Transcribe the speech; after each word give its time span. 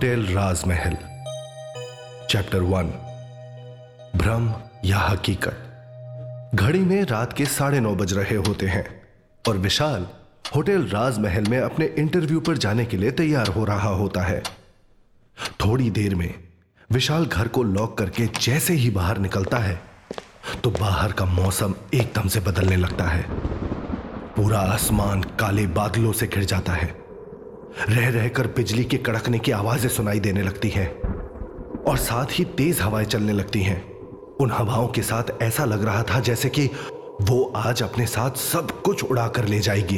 Hotel 0.00 0.22
राजमहल, 0.26 0.94
chapter 2.30 2.60
one, 2.60 2.86
भ्रम 4.16 4.48
या 4.84 4.98
हकीकत। 4.98 6.52
घड़ी 6.54 6.78
में 6.80 7.02
रात 7.02 7.32
के 7.32 7.44
साढ़े 7.46 7.80
नौ 7.80 7.94
बज 7.94 8.12
रहे 8.12 8.36
होते 8.36 8.66
हैं 8.66 8.84
और 9.44 9.56
विशाल 9.58 10.06
होटल 10.56 10.86
राजमहल 10.88 11.44
में 11.44 11.58
अपने 11.58 11.86
इंटरव्यू 11.98 12.40
पर 12.40 12.56
जाने 12.56 12.84
के 12.84 12.96
लिए 12.96 13.10
तैयार 13.10 13.48
हो 13.48 13.64
रहा 13.64 13.88
होता 13.90 14.22
है। 14.22 14.42
थोड़ी 15.64 15.90
देर 15.90 16.14
में 16.14 16.32
विशाल 16.90 17.26
घर 17.26 17.48
को 17.48 17.62
लॉक 17.62 17.96
करके 17.98 18.26
जैसे 18.40 18.74
ही 18.74 18.90
बाहर 18.90 19.18
निकलता 19.18 19.58
है 19.58 19.78
तो 20.64 20.70
बाहर 20.70 21.12
का 21.12 21.24
मौसम 21.24 21.74
एकदम 21.94 22.28
से 22.28 22.40
बदलने 22.40 22.76
लगता 22.76 23.08
है। 23.08 23.22
पूरा 24.36 24.60
आसमान 24.70 25.22
काले 25.40 25.66
बादलों 25.76 26.12
से 26.12 26.26
घिर 26.26 26.44
जाता 26.44 26.72
है। 26.72 26.99
रह 27.90 28.08
रहकर 28.10 28.46
बिजली 28.46 28.84
के 28.84 28.96
कड़कने 28.96 29.38
की 29.38 29.52
आवाज़ें 29.52 29.88
सुनाई 29.90 30.20
देने 30.20 30.42
लगती 30.42 30.68
हैं। 30.68 30.88
और 31.82 31.96
साथ 31.96 32.38
ही 32.38 32.44
तेज 32.44 32.80
हवाएँ 32.80 33.06
चलने 33.06 33.32
लगती 33.32 33.62
हैं। 33.62 33.82
उन 34.36 34.50
हवाओं 34.50 34.88
के 34.88 35.02
साथ 35.02 35.42
ऐसा 35.42 35.64
लग 35.64 35.84
रहा 35.84 36.02
था 36.02 36.20
जैसे 36.20 36.48
कि 36.48 36.66
वो 37.22 37.42
आज 37.56 37.82
अपने 37.82 38.06
साथ 38.06 38.36
सब 38.36 38.80
कुछ 38.82 39.04
उड़ा 39.04 39.28
कर 39.28 39.44
ले 39.44 39.58
जाएगी। 39.58 39.96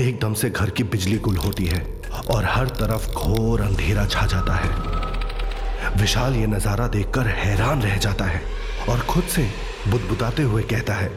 एकदम 0.00 0.34
से 0.34 0.50
घर 0.50 0.70
की 0.70 0.84
बिजली 0.84 1.18
गुल 1.18 1.36
होती 1.36 1.64
है 1.64 1.84
और 2.30 2.44
हर 2.44 2.68
तरफ़ 2.68 3.12
घोर 3.12 3.60
अंधेरा 3.60 4.06
छा 4.06 4.26
जाता 4.26 4.54
है। 4.54 5.94
विशाल 6.00 6.36
ये 6.36 6.46
नज़ारा 6.46 6.86
देखकर 6.88 7.26
हैरान 7.26 7.82
रह 7.82 7.96
जाता 7.96 8.24
है 8.24 8.40
और 8.88 9.00
खुद 9.00 9.24
से 9.24 9.48
बुदबुदाते 9.88 10.42
हुए 10.42 10.62
कहता 10.62 10.94
है 10.94 11.08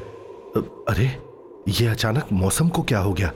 अरे, 0.89 1.11
ये 1.67 1.87
अचानक 1.87 2.27
मौसम 2.33 2.69
को 2.69 2.81
क्या 2.81 2.99
हो 2.99 3.13
गया? 3.13 3.31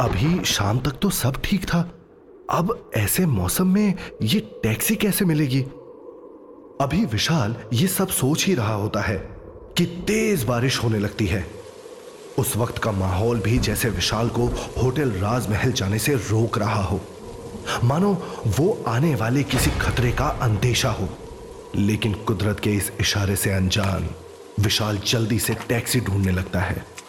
अभी 0.00 0.44
शाम 0.44 0.78
तक 0.78 0.90
तो 0.90 1.10
सब 1.10 1.42
ठीक 1.44 1.64
था। 1.64 1.80
अब 2.50 2.90
ऐसे 2.96 3.26
मौसम 3.26 3.66
में 3.66 3.94
ये 4.22 4.40
टैक्सी 4.40 4.96
कैसे 4.96 5.24
मिलेगी? 5.24 5.60
अभी 6.80 7.04
विशाल 7.04 7.56
ये 7.72 7.86
सब 7.86 8.08
सोच 8.08 8.46
ही 8.46 8.54
रहा 8.54 8.74
होता 8.74 9.00
है 9.00 9.18
कि 9.78 9.84
तेज 9.84 10.44
बारिश 10.44 10.82
होने 10.84 10.98
लगती 10.98 11.26
है। 11.26 11.46
उस 12.38 12.56
वक्त 12.56 12.78
का 12.78 12.92
माहौल 12.92 13.40
भी 13.40 13.58
जैसे 13.58 13.90
विशाल 13.90 14.28
को 14.28 14.46
होटल 14.82 15.10
राजमहल 15.10 15.72
जाने 15.72 15.98
से 15.98 16.14
रोक 16.14 16.58
रहा 16.58 16.82
हो। 16.82 17.00
मानो 17.84 18.42
वो 18.46 18.84
आने 18.88 19.14
वाले 19.14 19.42
किसी 19.42 19.70
खतरे 19.70 20.12
का 20.12 20.26
अंदेशा 20.26 20.90
हो। 20.90 21.08
लेकिन 21.76 22.12
कुदरत 22.12 22.60
के 22.60 22.70
इस 22.70 22.92
इशारे 23.00 23.36
से 23.36 23.50
अनजान 23.50 24.08
विशाल 24.60 24.98
जल्दी 24.98 25.38
से 25.38 25.54
टैक्सी 25.54 26.00
ढूँढने 26.00 26.32
लगता 26.32 26.60
है। 26.60 26.99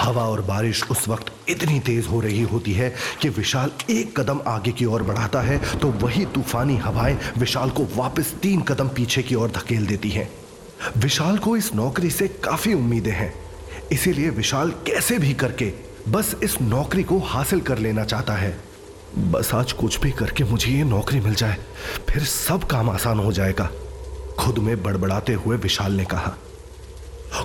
हवा 0.00 0.22
और 0.22 0.40
बारिश 0.40 0.82
उस 0.90 1.06
वक्त 1.08 1.32
इतनी 1.48 1.78
तेज 1.80 2.06
हो 2.06 2.20
रही 2.20 2.42
होती 2.42 2.72
है 2.72 2.92
कि 3.22 3.28
विशाल 3.28 3.70
एक 3.90 4.18
कदम 4.20 4.40
आगे 4.46 4.72
की 4.72 4.84
ओर 4.84 5.02
बढ़ाता 5.02 5.40
है 5.40 5.58
तो 5.78 5.88
वही 6.02 6.24
तूफानी 6.34 6.76
हवाएँ 6.76 7.18
विशाल 7.38 7.70
को 7.70 7.86
वापस 7.96 8.34
तीन 8.42 8.60
कदम 8.62 8.88
पीछे 8.88 9.22
की 9.22 9.34
ओर 9.34 9.50
धकेल 9.50 9.86
देती 9.86 10.10
हैं। 10.10 10.28
विशाल 10.96 11.38
को 11.38 11.56
इस 11.56 11.74
नौकरी 11.74 12.10
से 12.10 12.28
काफ़ी 12.44 12.74
उम्मीदें 12.74 13.12
हैं, 13.12 13.32
इसीलिए 13.92 14.30
विशाल 14.30 14.70
कैसे 14.86 15.18
भी 15.18 15.32
करके 15.34 15.72
बस 16.08 16.34
इस 16.42 16.60
नौकरी 16.62 17.02
को 17.02 17.18
हासिल 17.20 17.60
कर 17.60 17.78
लेना 17.78 18.04
चाहता 18.04 18.32
है। 18.32 18.56
बस 19.30 19.50
आज 19.54 19.72
कुछ 19.72 20.00
भी 20.00 20.10
करके 20.10 20.44
मुझे 20.44 20.72
ये 20.72 20.84
नौकरी 20.84 21.20
मिल 21.20 21.34
जाए, 21.34 21.56
फिर 22.08 22.22
सब 22.24 22.64
काम 22.64 22.90
आसान 22.90 23.18
हो 23.18 23.32
जाएगा, 23.32 23.68
खुद 24.38 24.58
में 24.58 24.82
बड़बड़ाते 24.82 25.32
हुए 25.34 25.56
विशाल 25.56 25.92
ने 25.92 26.04
कहा। 26.04 26.34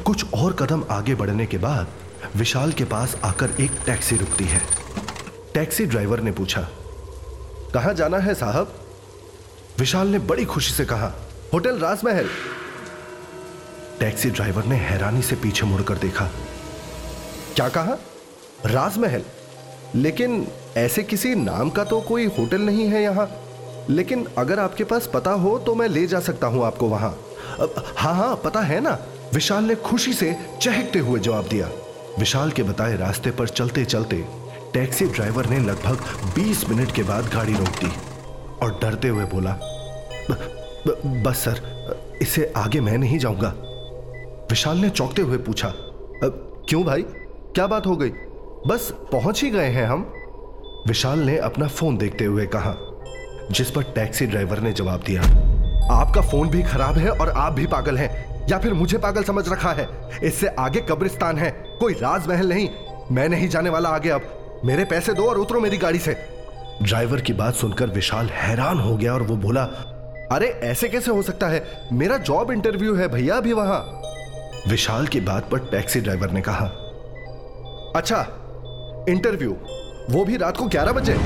कुछ 0.05 0.33
और 0.33 0.53
कदम 0.53 0.83
आगे 0.91 1.15
बढ़ने 1.15 1.45
के 1.45 1.57
बाद 1.57 1.87
विशाल 2.35 2.71
के 2.71 2.83
पास 2.83 3.15
आकर 3.23 3.49
एक 3.61 3.71
टैक्सी 3.85 4.15
रुकती 4.17 4.43
है। 4.43 4.61
टैक्सी 5.53 5.85
ड्राइवर 5.85 6.19
ने 6.19 6.31
पूछा, 6.31 6.61
कहाँ 7.73 7.93
जाना 7.93 8.17
है 8.17 8.33
साहब? 8.33 8.73
विशाल 9.79 10.07
ने 10.07 10.19
बड़ी 10.21 10.45
खुशी 10.45 10.73
से 10.73 10.85
कहा, 10.85 11.11
होटल 11.53 11.77
राजमहल. 11.79 12.29
टैक्सी 13.99 14.29
ड्राइवर 14.29 14.65
ने 14.65 14.75
हैरानी 14.75 15.21
से 15.21 15.35
पीछे 15.35 15.65
मुड़कर 15.65 15.97
देखा, 15.97 16.29
क्या 17.55 17.69
कहा? 17.69 17.97
राजमहल? 18.65 19.23
लेकिन 19.95 20.47
ऐसे 20.77 21.03
किसी 21.03 21.35
नाम 21.35 21.69
का 21.69 21.83
तो 21.83 22.01
कोई 22.01 22.25
होटल 22.37 22.61
नहीं 22.61 22.87
है 22.87 23.03
यहाँ। 23.03 23.29
लेकिन 23.89 24.27
अगर 24.37 24.59
आपके 24.59 24.83
पास 24.83 25.09
पता 25.13 25.31
हो 25.31 25.57
तो 25.59 25.75
मैं 25.75 25.87
ले 25.87 26.07
जा 26.07 26.19
सकता 26.21 26.47
हूँ 26.47 26.65
आपको 26.65 26.89
वहाँ। 26.89 27.15
हाँ 27.97 28.15
हाँ 28.15 28.35
पता 28.35 28.61
है 28.61 28.81
ना? 28.81 28.97
विशाल 29.33 29.63
ने 29.63 29.75
खुशी 29.75 30.13
से 30.13 30.35
चहकते 30.61 30.99
हुए 30.99 31.19
जवाब 31.19 31.47
दिया 31.47 31.69
विशाल 32.19 32.51
के 32.51 32.63
बताए 32.63 32.95
रास्ते 32.97 33.31
पर 33.31 33.47
चलते 33.47 33.85
चलते 33.85 34.15
टैक्सी 34.73 35.05
ड्राइवर 35.05 35.45
ने 35.45 35.59
लगभग 35.59 36.33
20 36.35 36.69
मिनट 36.69 36.91
के 36.91 37.03
बाद 37.03 37.29
गाड़ी 37.33 37.53
रोक 37.53 37.69
दी 37.69 37.91
और 38.61 38.79
डरते 38.81 39.07
हुए 39.07 39.25
बोला 39.25 39.51
ब, 39.51 40.33
ब, 40.87 41.23
बस 41.27 41.37
सर 41.37 42.19
इससे 42.21 42.53
आगे 42.57 42.81
मैं 42.81 42.97
नहीं 42.97 43.17
जाऊँगा। 43.19 43.53
विशाल 44.49 44.77
ने 44.77 44.89
चौंकते 44.89 45.21
हुए 45.21 45.37
पूछा 45.37 45.73
क्यों 45.75 46.83
भाई? 46.83 47.01
क्या 47.01 47.67
बात 47.67 47.87
हो 47.87 47.95
गई? 47.97 48.09
बस 48.67 48.93
पहुँच 49.11 49.43
ही 49.43 49.49
गए 49.49 49.69
हैं 49.69 49.85
हम। 49.85 50.11
विशाल 50.87 51.19
ने 51.19 51.37
अपना 51.37 51.67
फ़ोन 51.67 51.97
देखते 51.97 52.25
हुए 52.25 52.45
कहा 52.45 52.75
जिस 53.51 53.71
पर 53.71 53.83
टैक्सी 53.83 54.25
ड्राइवर 54.25 54.59
ने 54.59 54.73
जवाब 54.73 55.03
दिया 55.05 55.21
आपका 55.91 56.21
फ़ोन 56.21 56.49
भी 56.49 56.63
खराब 56.63 56.97
है 56.97 57.09
और 57.09 57.29
आप 57.29 57.53
भी 57.53 57.67
पागल 57.67 57.97
हैं 57.97 58.47
या 58.49 58.57
फिर 58.59 58.73
मुझे 58.73 58.97
पागल 58.97 59.23
समझ 59.23 59.47
रखा 59.49 59.71
है? 59.71 59.87
इससे 60.23 60.47
आगे 60.47 60.81
कब्रिस्तान 60.81 61.37
है। 61.37 61.51
कोई 61.79 61.93
राजमहल 61.93 62.49
नहीं। 62.49 62.69
मैं 63.11 63.29
नहीं 63.29 63.49
जाने 63.49 63.69
वाला 63.69 63.89
आगे 63.89 64.09
अब। 64.09 64.21
मेरे 64.65 64.85
पैसे 64.85 65.13
दो 65.13 65.25
और 65.25 65.37
उतरो 65.37 65.59
मेरी 65.59 65.77
गाड़ी 65.77 65.99
से। 65.99 66.17
ड्राइवर 66.83 67.21
की 67.21 67.33
बात 67.33 67.53
सुनकर 67.53 67.85
विशाल 67.85 68.25
हैरान 68.25 68.79
हो 68.79 68.97
गया 68.97 69.13
और 69.13 69.21
वो 69.21 69.35
बोला, 69.35 69.63
अरे, 70.31 70.47
ऐसे 70.47 70.89
कैसे 70.89 71.11
हो 71.11 71.21
सकता 71.21 71.47
है? 71.47 71.89
मेरा 71.93 72.17
जॉब 72.17 72.51
इंटरव्यू 72.51 72.95
है 72.95 73.07
भैया 73.07 73.35
अभी 73.35 73.53
वहाँ। 73.53 74.01
विशाल 74.67 75.07
की 75.07 75.21
बात 75.21 75.49
पर 75.49 75.59
टैक्सी 75.59 76.01
ड्राइवर 76.01 76.29
ने 76.29 76.41
कहा 76.41 76.65
अच्छा 77.95 78.21
इंटरव्यू, 79.09 79.57
वो 80.09 80.25
भी 80.25 80.37
रात 80.37 80.57
को 80.57 80.65
ग्यारह 80.65 80.91
बजे। 80.91 81.17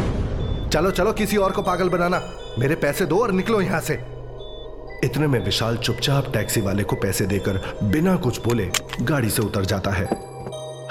चलो 0.69 0.91
चलो, 0.91 1.13
किसी 1.13 1.37
और 1.37 1.51
को 1.51 1.61
पागल 1.61 1.89
बनाना। 1.89 2.21
मेरे 2.59 2.75
पैसे 2.75 3.05
दो 3.05 3.19
और 3.19 3.31
निकलो 3.31 3.61
यहाँ 3.61 3.79
से। 3.79 3.93
इतने 5.03 5.27
में 5.27 5.45
विशाल 5.45 5.77
चुपचाप 5.77 6.33
टैक्सी 6.33 6.61
वाले 6.61 6.83
को 6.83 6.95
पैसे 6.95 7.25
देकर 7.25 7.79
बिना 7.83 8.15
कुछ 8.15 8.41
बोले 8.41 8.69
गाड़ी 9.01 9.29
से 9.29 9.41
उतर 9.41 9.65
जाता 9.65 9.91
है। 9.91 10.26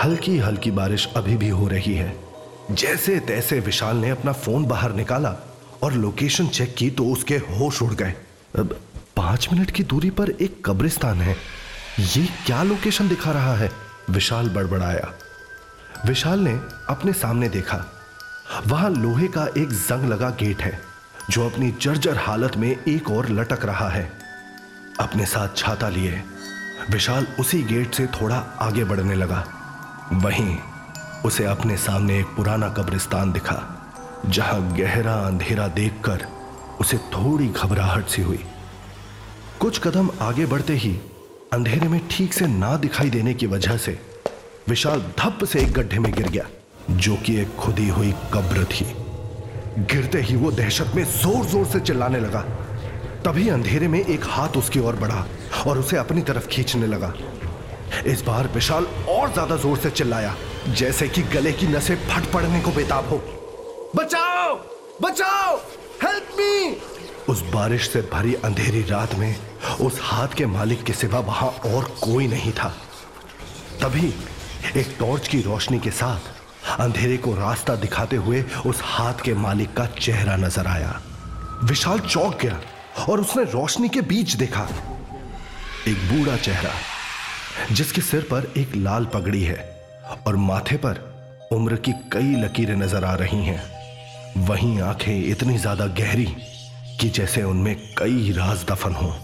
हल्की 0.05 0.39
हल्की 0.39 0.71
बारिश 0.71 1.09
अभी 1.17 1.37
भी 1.37 1.49
हो 1.49 1.69
रही 1.69 1.95
है। 1.95 2.17
जैसे 2.71 3.21
तैसे 3.21 3.61
विशाल 3.61 3.97
ने 3.97 4.11
अपना 4.11 4.33
फ़ोन 4.33 4.65
बाहर 4.65 4.93
निकाला 4.93 5.37
और 5.83 5.93
लोकेशन 5.93 6.47
चेक 6.49 6.75
की 6.75 6.91
तो 6.91 7.05
उसके 7.05 7.37
होश 7.37 7.83
उड़ 7.83 7.95
गए। 7.95 8.15
अब 8.59 8.81
पाँच 9.17 9.49
मिनट 9.53 9.71
की 9.71 9.85
दूरी 9.85 10.11
पर 10.11 10.31
एक 10.31 10.63
कब्रिस्तान 10.67 11.21
है। 11.21 11.37
ये 12.17 12.29
क्या 12.47 12.63
लोकेशन 12.63 13.09
दिखा 13.09 13.33
रहा 13.33 13.55
है? 13.57 13.71
विशाल 14.11 14.49
बड़बड़ाया। 14.49 15.13
विशाल 16.07 16.41
ने 16.41 16.53
अपने 16.89 17.13
सामने 17.13 17.49
देखा। 17.49 17.85
वहाँ 18.67 18.91
लोहे 18.91 19.29
का 19.29 19.47
एक 19.59 19.69
जंग 19.69 20.09
लगा 20.09 20.31
गेट 20.31 20.63
है, 20.63 20.81
जो 21.31 21.51
अपनी 21.51 21.75
जर्जर 21.83 22.17
हालत 22.17 22.57
में 22.57 22.77
एक 22.89 23.11
और 23.11 23.29
लटक 23.29 23.65
रहा 23.65 23.89
है। 23.89 24.13
अपने 25.01 25.27
साथ 25.27 25.57
छाता 25.57 25.89
लिए। 25.89 26.23
विशाल 26.91 27.27
उसी 27.41 27.63
गेट 27.63 27.95
से 27.95 28.07
थोड़ा 28.07 28.37
आगे 28.37 28.85
बढ़ने 28.85 29.15
लगा। 29.15 29.56
वहीं 30.15 30.57
उसे 31.25 31.45
अपने 31.45 31.77
सामने 31.77 32.19
एक 32.19 32.27
पुराना 32.37 32.69
कब्रिस्तान 32.69 33.33
दिखा, 33.33 33.63
जहाँ 34.29 34.61
गहरा 34.77 35.15
अंधेरा 35.27 35.67
देखकर 35.69 36.27
उसे 36.81 36.99
थोड़ी 37.15 37.49
घबराहट 37.49 38.07
सी 38.07 38.23
हुई। 38.23 38.45
कुछ 39.61 39.79
कदम 39.79 40.11
आगे 40.23 40.47
बढ़ते 40.47 40.75
ही 40.75 40.93
अंधेरे 41.53 41.89
में 41.89 42.01
ठीक 42.11 42.33
से 42.33 42.47
ना 42.47 42.77
दिखाई 42.77 43.11
देने 43.11 43.35
की 43.35 43.47
वजह 43.47 43.77
से 43.77 43.99
विशाल 44.69 45.03
धप 45.19 45.45
से 45.45 45.61
एक 45.61 45.73
गड्ढे 45.73 45.99
में 45.99 46.13
गिर 46.13 46.29
गया, 46.29 46.45
जो 46.91 47.17
कि 47.17 47.37
एक 47.41 47.57
खुदी 47.57 47.89
हुई 47.89 48.13
कब्र 48.35 48.65
थी। 48.65 48.87
गिरते 49.87 50.21
ही 50.21 50.37
वो 50.37 50.51
दहशत 50.53 50.93
में 50.97 51.05
ज़ोर 51.05 51.45
ज़ोर 51.47 51.67
से 51.67 51.81
चिल्लाने 51.81 52.21
लगा। 52.21 52.41
तभी 53.25 53.49
अंधेरे 53.49 53.89
में 53.89 54.01
एक 54.01 54.25
हाथ 54.25 54.57
उसकी 54.57 54.81
ओर 54.81 54.97
बढ़ा 54.97 55.27
और 55.67 55.79
उसे 55.79 55.97
अपनी 55.97 56.23
तरफ़ 56.23 56.47
खींचने 56.49 56.87
लगा। 56.87 57.13
इस 58.07 58.23
बार 58.23 58.47
विशाल 58.47 58.85
और 59.09 59.33
ज़्यादा 59.33 59.57
ज़ोर 59.57 59.79
से 59.79 59.91
चिल्लाया, 59.91 60.35
जैसे 60.69 61.09
कि 61.09 61.23
गले 61.23 61.53
की 61.53 61.67
नसें 61.67 61.97
फट 62.09 62.31
पड़ने 62.33 62.61
को 62.61 62.71
बेताब 62.71 63.09
हो। 63.09 63.17
बचाओ! 63.97 64.55
बचाओ! 65.03 65.57
हेल्प 66.03 66.37
मी 66.39 66.77
उस 67.29 67.41
बारिश 67.43 67.91
से 67.91 68.01
भरी 68.13 68.35
अंधेरी 68.35 68.83
रात 68.83 69.15
में, 69.15 69.37
उस 69.81 69.99
हाथ 70.03 70.29
के 70.29 70.47
मालिक 70.47 70.83
के 70.85 70.93
सिवा 70.93 71.21
वहाँ 71.21 71.49
और 71.49 71.85
कोई 72.03 72.27
नहीं 72.27 72.53
था। 72.53 72.69
तभी 73.83 74.15
एक 74.77 74.97
टॉर्च 74.99 75.29
की 75.29 75.41
रोशनी 75.43 75.79
के 75.79 75.91
साथ 75.91 76.81
अंधेरे 76.81 77.17
को 77.17 77.35
रास्ता 77.35 77.75
दिखाते 77.75 78.17
हुए 78.17 78.45
उस 78.67 78.81
हाथ 78.85 79.15
के 79.15 79.35
मालिक 79.35 79.75
का 79.75 79.87
चेहरा 79.87 80.37
नज़र 80.37 80.67
आया। 80.67 81.01
विशाल 81.65 81.99
चौंक 81.99 82.39
गया 82.43 82.61
और 83.09 83.21
उसने 83.21 83.43
रोशनी 83.43 83.89
के 83.89 84.01
बीच 84.01 84.35
देखा। 84.35 84.69
एक 85.89 85.97
बूढ़ा 86.09 86.37
चेहरा 86.37 86.71
जिसके 87.73 88.01
सिर 88.01 88.21
पर 88.23 88.53
एक 88.57 88.75
लाल 88.77 89.05
पगड़ी 89.05 89.43
है 89.43 89.59
और 90.27 90.37
माथे 90.37 90.77
पर 90.77 91.01
उम्र 91.53 91.77
की 91.77 91.93
कई 92.13 92.35
लकीरें 92.37 92.77
नज़र 92.77 93.05
आ 93.05 93.15
रही 93.15 93.45
हैं। 93.45 94.47
वहीं 94.47 94.81
आँखें 94.81 95.17
इतनी 95.21 95.57
ज़्यादा 95.59 95.87
गहरी 95.99 96.27
कि 97.01 97.09
जैसे 97.09 97.43
उनमें 97.43 97.77
कई 97.99 98.33
राज 98.33 98.65
दफन 98.71 98.95
हो। 98.95 99.15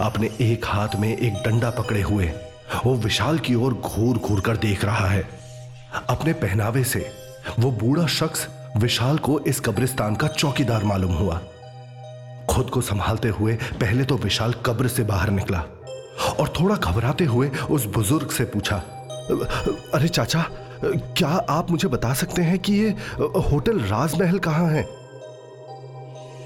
अपने 0.00 0.30
एक 0.40 0.66
हाथ 0.66 0.96
में 0.96 1.08
एक 1.08 1.42
डंडा 1.44 1.70
पकड़े 1.70 2.02
हुए, 2.02 2.26
वो 2.84 2.94
विशाल 2.96 3.38
की 3.38 3.54
ओर 3.54 3.74
घूर 3.74 4.18
घूर 4.18 4.40
कर 4.40 4.56
देख 4.56 4.84
रहा 4.84 5.06
है। 5.08 5.28
अपने 6.08 6.32
पहनावे 6.32 6.84
से 6.84 7.10
वो 7.58 7.70
बूढ़ा 7.70 8.06
शख्स 8.06 8.46
विशाल 8.76 9.18
को 9.18 9.38
इस 9.40 9.60
कब्रिस्तान 9.60 10.16
का 10.16 10.28
चौकीदार 10.28 10.84
मालूम 10.84 11.12
हुआ। 11.12 11.40
खुद 12.50 12.70
को 12.70 12.80
संभालते 12.80 13.28
हुए 13.28 13.54
पहले 13.80 14.04
तो 14.04 14.16
विशाल 14.16 14.52
कब्र 14.66 14.88
से 14.88 15.02
बाहर 15.04 15.30
निकला। 15.30 15.64
और 16.30 16.52
थोड़ा 16.60 16.76
घबराते 16.76 17.24
हुए 17.24 17.48
उस 17.70 17.84
बुज़ुर्ग 17.94 18.30
से 18.30 18.44
पूछा, 18.44 18.76
अरे 19.94 20.08
चाचा, 20.08 20.44
क्या 20.84 21.28
आप 21.50 21.70
मुझे 21.70 21.88
बता 21.88 22.12
सकते 22.14 22.42
हैं 22.42 22.58
कि 22.58 22.72
ये 22.72 22.90
होटल 23.50 23.80
राजमहल 23.80 24.38
कहाँ 24.38 24.68
है? 24.70 24.82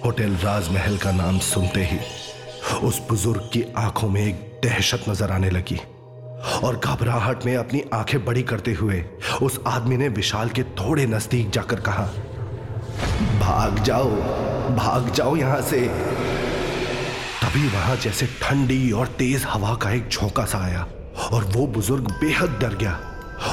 होटल 0.05 0.37
राजमहल 0.37 0.97
का 0.99 1.13
नाम 1.13 1.39
सुनते 1.39 1.85
ही 1.85 1.99
उस 2.87 3.01
बुज़ुर्ग 3.09 3.51
की 3.53 3.65
आँखों 3.77 4.09
में 4.09 4.21
एक 4.21 4.61
दहशत 4.65 5.05
नज़र 5.09 5.31
आने 5.31 5.51
लगी 5.51 5.81
और 6.65 6.77
घबराहट 6.77 7.45
में 7.47 7.57
अपनी 7.57 7.83
आँखें 7.95 8.25
बड़ी 8.25 8.43
करते 8.43 8.73
हुए 8.73 9.05
उस 9.43 9.61
आदमी 9.67 9.97
ने 9.97 10.09
विशाल 10.09 10.49
के 10.49 10.63
थोड़े 10.81 11.07
नज़दीक 11.07 11.51
जाकर 11.51 11.81
कहा, 11.81 12.05
भाग 13.41 13.83
जाओ 13.85 14.11
भाग 14.77 15.11
जाओ 15.13 15.37
यहाँ 15.37 15.61
से। 15.63 15.81
तभी 17.55 17.67
वहाँ 17.69 17.97
जैसे 17.97 18.27
ठंडी 18.43 18.91
और 18.91 19.07
तेज 19.19 19.45
हवा 19.47 19.75
का 19.83 19.91
एक 19.91 20.09
झोंका 20.09 20.45
सा 20.45 20.59
आया, 20.59 20.81
और 21.33 21.45
वो 21.47 21.67
बुज़ुर्ग 21.67 22.11
बेहद 22.21 22.57
डर 22.61 22.75
गया, 22.77 22.93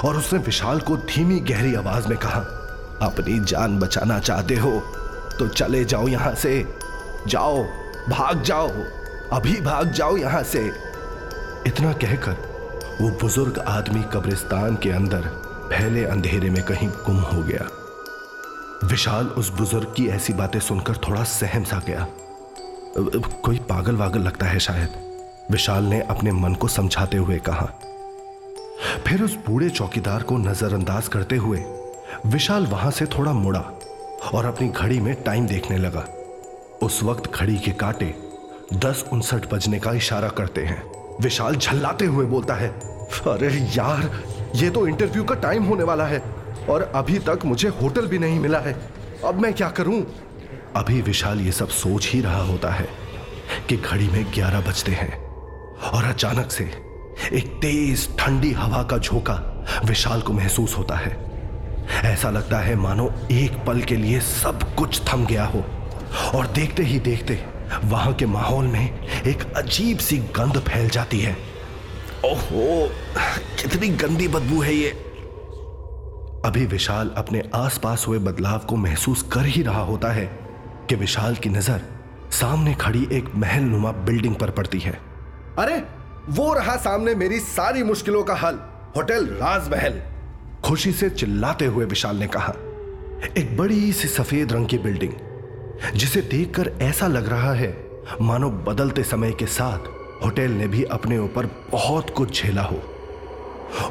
और 0.05 0.15
उसने 0.17 0.39
विशाल 0.39 0.79
को 0.79 0.95
धीमी 0.97 1.39
गहरी 1.39 1.73
आवाज़ 1.75 2.07
में 2.07 2.17
कहा, 2.17 2.39
अपनी 3.01 3.39
जान 3.41 3.77
बचाना 3.79 4.17
चाहते 4.19 4.55
हो 4.55 4.71
तो 5.39 5.47
चले 5.47 5.83
जाओ 5.85 6.07
यहाँ 6.07 6.33
से। 6.35 6.63
जाओ, 7.27 7.63
भाग 8.09 8.41
जाओ, 8.41 8.69
अभी 9.33 9.53
भाग 9.61 9.91
जाओ 9.91 10.17
यहाँ 10.17 10.41
से। 10.43 10.65
इतना 11.67 11.91
कहकर 11.95 12.97
वो 13.01 13.09
बुज़ुर्ग 13.21 13.59
आदमी 13.67 14.03
कब्रिस्तान 14.13 14.75
के 14.83 14.91
अंदर 14.91 15.27
फैले 15.73 16.05
अंधेरे 16.05 16.49
में 16.49 16.63
कहीं 16.63 16.89
गुम 17.05 17.19
हो 17.21 17.43
गया। 17.43 17.67
विशाल 18.87 19.27
उस 19.27 19.53
बुज़ुर्ग 19.53 19.93
की 19.97 20.07
ऐसी 20.09 20.33
बातें 20.33 20.59
सुनकर 20.59 20.97
थोड़ा 21.07 21.23
सहम 21.35 21.63
सा 21.63 21.81
गया। 21.87 22.07
कोई 22.97 23.59
पागल 23.59 23.95
वागल 23.95 24.19
लगता 24.19 24.45
है 24.45 24.59
शायद। 24.59 24.93
विशाल 25.51 25.83
ने 25.83 25.99
अपने 26.01 26.31
मन 26.31 26.53
को 26.53 26.67
समझाते 26.67 27.17
हुए 27.17 27.37
कहा। 27.39 27.65
फिर 29.07 29.23
उस 29.23 29.35
बूढ़े 29.47 29.69
चौकीदार 29.69 30.23
को 30.23 30.37
नजरअंदाज 30.37 31.07
करते 31.07 31.35
हुए, 31.35 31.63
विशाल 32.25 32.65
वहाँ 32.65 32.91
से 32.91 33.05
थोड़ा 33.07 33.33
मुड़ा 33.33 33.59
और 34.33 34.45
अपनी 34.45 34.67
घड़ी 34.69 34.99
में 34.99 35.13
टाइम 35.23 35.47
देखने 35.47 35.77
लगा। 35.77 36.05
उस 36.83 37.01
वक्त 37.03 37.31
घड़ी 37.33 37.57
के 37.57 37.71
कांटे 37.71 38.13
दस 38.75 39.03
उनसठ 39.13 39.51
बजने 39.53 39.79
का 39.79 39.93
इशारा 39.93 40.29
करते 40.29 40.61
हैं। 40.61 40.83
विशाल 41.21 41.55
झल्लाते 41.55 42.05
हुए 42.05 42.25
बोलता 42.25 42.53
है, 42.53 42.69
अरे 43.27 43.49
यार, 43.75 44.09
ये 44.55 44.69
तो 44.69 44.87
इंटरव्यू 44.87 45.23
का 45.23 45.35
टाइम 45.35 45.63
होने 45.63 45.83
वाला 45.83 46.05
है 46.05 46.21
और 46.69 46.91
अभी 46.95 47.19
तक 47.19 47.39
मुझे 47.45 47.69
होटल 47.81 48.07
भी 48.07 48.19
नहीं 48.19 48.39
मिला 48.39 48.59
है। 48.59 48.75
अब 49.25 49.39
मैं 49.39 49.53
क्या 49.53 49.69
करूँ? 49.69 50.01
अभी 50.75 51.01
विशाल 51.01 51.41
ये 51.41 51.51
सब 51.51 51.69
सोच 51.69 52.07
ही 52.07 52.21
रहा 52.21 52.41
होता 52.41 52.69
है 52.71 52.87
कि 53.69 53.77
घड़ी 53.77 54.07
में 54.07 54.25
ग्यारह 54.33 54.61
बजते 54.61 54.91
हैं 54.91 55.17
और 55.93 56.03
अचानक 56.03 56.51
से 56.51 56.63
एक 57.33 57.47
तेज 57.61 58.17
ठंडी 58.17 58.51
हवा 58.51 58.83
का 58.83 58.97
झोंका 58.97 59.33
विशाल 59.85 60.21
को 60.21 60.33
महसूस 60.33 60.77
होता 60.77 60.95
है। 60.95 61.31
ऐसा 62.03 62.29
लगता 62.29 62.57
है 62.57 62.75
मानो 62.75 63.13
एक 63.31 63.65
पल 63.67 63.81
के 63.81 63.95
लिए 63.95 64.19
सब 64.19 64.75
कुछ 64.75 65.01
थम 65.01 65.25
गया 65.25 65.45
हो 65.45 65.63
और 66.35 66.47
देखते 66.47 66.83
ही 66.83 66.99
देखते 66.99 67.45
वहाँ 67.83 68.13
के 68.13 68.25
माहौल 68.25 68.65
में 68.65 69.07
एक 69.07 69.53
अजीब 69.53 69.97
सी 69.97 70.17
गंध 70.17 70.59
फैल 70.59 70.89
जाती 70.89 71.19
है। 71.19 71.37
ओहो, 72.25 72.89
कितनी 73.61 73.87
गंदी 73.87 74.27
बदबू 74.27 74.61
है 74.61 74.73
ये। 74.73 74.89
अभी 76.45 76.65
विशाल 76.65 77.11
अपने 77.17 77.43
आसपास 77.55 78.07
हुए 78.07 78.19
बदलाव 78.19 78.59
को 78.59 78.75
महसूस 78.75 79.21
कर 79.21 79.45
ही 79.45 79.61
रहा 79.61 79.81
होता 79.81 80.11
है 80.11 80.40
कि 80.91 80.95
विशाल 80.95 81.35
की 81.35 81.49
नज़र 81.49 81.81
सामने 82.31 82.73
खड़ी 82.73 83.07
एक 83.11 83.25
महल 83.35 83.63
नुमा 83.63 83.91
बिल्डिंग 84.05 84.35
पर 84.35 84.49
पड़ती 84.51 84.79
है। 84.79 84.91
अरे 85.57 85.75
वो 86.29 86.53
रहा 86.53 86.75
सामने 86.77 87.13
मेरी 87.15 87.39
सारी 87.39 87.83
मुश्किलों 87.83 88.23
का 88.23 88.33
हल 88.35 88.57
होटल 88.95 89.27
राजमहल। 89.33 90.01
खुशी 90.63 90.91
से 90.91 91.09
चिल्लाते 91.09 91.65
हुए 91.65 91.85
विशाल 91.85 92.17
ने 92.17 92.27
कहा 92.27 92.53
एक 93.37 93.55
बड़ी 93.57 93.91
सी 93.93 94.07
सफ़ेद 94.07 94.53
रंग 94.53 94.67
की 94.67 94.77
बिल्डिंग 94.77 95.13
जिसे 95.95 96.21
देखकर 96.21 96.71
ऐसा 96.81 97.07
लग 97.07 97.29
रहा 97.29 97.53
है 97.53 97.69
मानो 98.21 98.49
बदलते 98.65 99.03
समय 99.03 99.31
के 99.31 99.45
साथ 99.49 99.87
होटल 100.23 100.51
ने 100.51 100.67
भी 100.67 100.83
अपने 100.97 101.17
ऊपर 101.17 101.45
बहुत 101.71 102.09
कुछ 102.09 102.41
झेला 102.41 102.63
हो। 102.63 102.81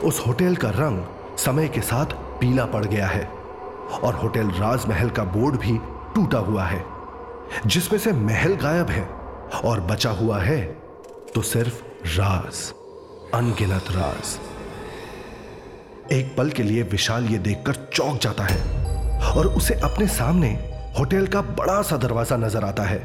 उस 0.05 0.21
होटल 0.27 0.57
का 0.57 0.71
रंग 0.71 1.37
समय 1.39 1.69
के 1.69 1.81
साथ 1.83 2.13
पीला 2.41 2.65
पड़ 2.67 2.85
गया 2.85 3.07
है 3.07 3.25
और 4.03 4.15
होटल 4.15 4.51
राजमहल 4.51 5.11
का 5.11 5.25
बोर्ड 5.37 5.57
भी 5.57 5.79
टूटा 6.15 6.39
हुआ 6.41 6.65
है, 6.65 6.85
जिसमें 7.67 7.99
से 7.99 8.13
महल 8.13 8.55
गायब 8.57 8.91
है 8.91 9.03
और 9.65 9.81
बचा 9.83 10.11
हुआ 10.13 10.39
है 10.41 10.63
तो 11.35 11.43
सिर्फ़ 11.43 11.83
राज, 12.09 12.73
अनगिनत 13.35 13.91
राज। 13.91 14.39
एक 16.13 16.35
पल 16.37 16.51
के 16.51 16.63
लिए 16.63 16.83
विशाल 16.83 17.27
ये 17.27 17.39
देखकर 17.39 17.75
चौंक 17.93 18.21
जाता 18.21 18.45
है 18.45 18.61
और 19.31 19.47
उसे 19.47 19.75
अपने 19.81 20.07
सामने 20.09 20.49
होटल 20.99 21.27
का 21.27 21.41
बड़ा 21.43 21.81
सा 21.83 21.97
दरवाज़ा 21.97 22.37
नज़र 22.37 22.65
आता 22.65 22.83
है। 22.83 22.99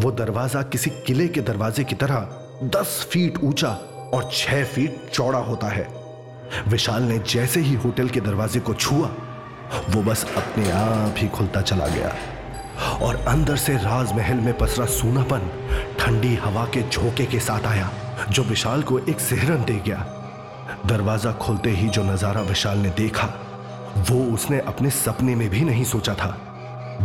वो 0.00 0.10
दरवाज़ा 0.12 0.62
किसी 0.64 0.90
किले 1.06 1.28
के 1.28 1.40
दरवाजे 1.42 1.84
की 1.84 1.94
तरह 1.94 2.28
दस 2.74 3.06
फीट 3.10 3.38
ऊँचा 3.44 3.68
और 4.14 4.28
छह 4.32 4.64
फीट 4.64 5.10
चौड़ा 5.12 5.38
होता 5.40 5.68
है। 5.68 5.86
विशाल 6.68 7.02
ने 7.02 7.18
जैसे 7.26 7.60
ही 7.60 7.74
होटल 7.74 8.08
के 8.08 8.20
दरवाजे 8.20 8.60
को 8.60 8.74
छुआ 8.74 9.08
वो 9.90 10.02
बस 10.02 10.24
अपने 10.36 10.70
आप 10.70 11.14
ही 11.18 11.28
खुलता 11.28 11.60
चला 11.60 11.86
गया। 11.86 12.14
और 13.02 13.16
अंदर 13.28 13.56
से 13.56 13.76
राजमहल 13.76 14.36
में 14.36 14.56
पसरा 14.58 14.86
सूनापन, 14.86 15.50
ठंडी 16.00 16.34
हवा 16.34 16.64
के 16.64 16.82
झोंके 16.82 17.24
के 17.24 17.40
साथ 17.40 17.66
आया, 17.66 17.90
जो 18.30 18.42
विशाल 18.42 18.82
को 18.82 18.98
एक 18.98 19.20
सिहरन 19.20 19.64
दे 19.64 19.80
गया। 19.86 20.06
दरवाज़ा 20.86 21.32
खोलते 21.32 21.70
ही 21.70 21.88
जो 21.88 22.02
नज़ारा 22.04 22.40
विशाल 22.40 22.78
ने 22.78 22.90
देखा, 22.90 23.26
वो 24.10 24.24
उसने 24.34 24.58
अपने 24.60 24.90
सपने 24.90 25.34
में 25.34 25.48
भी 25.50 25.60
नहीं 25.60 25.84
सोचा 25.84 26.14
था। 26.14 26.36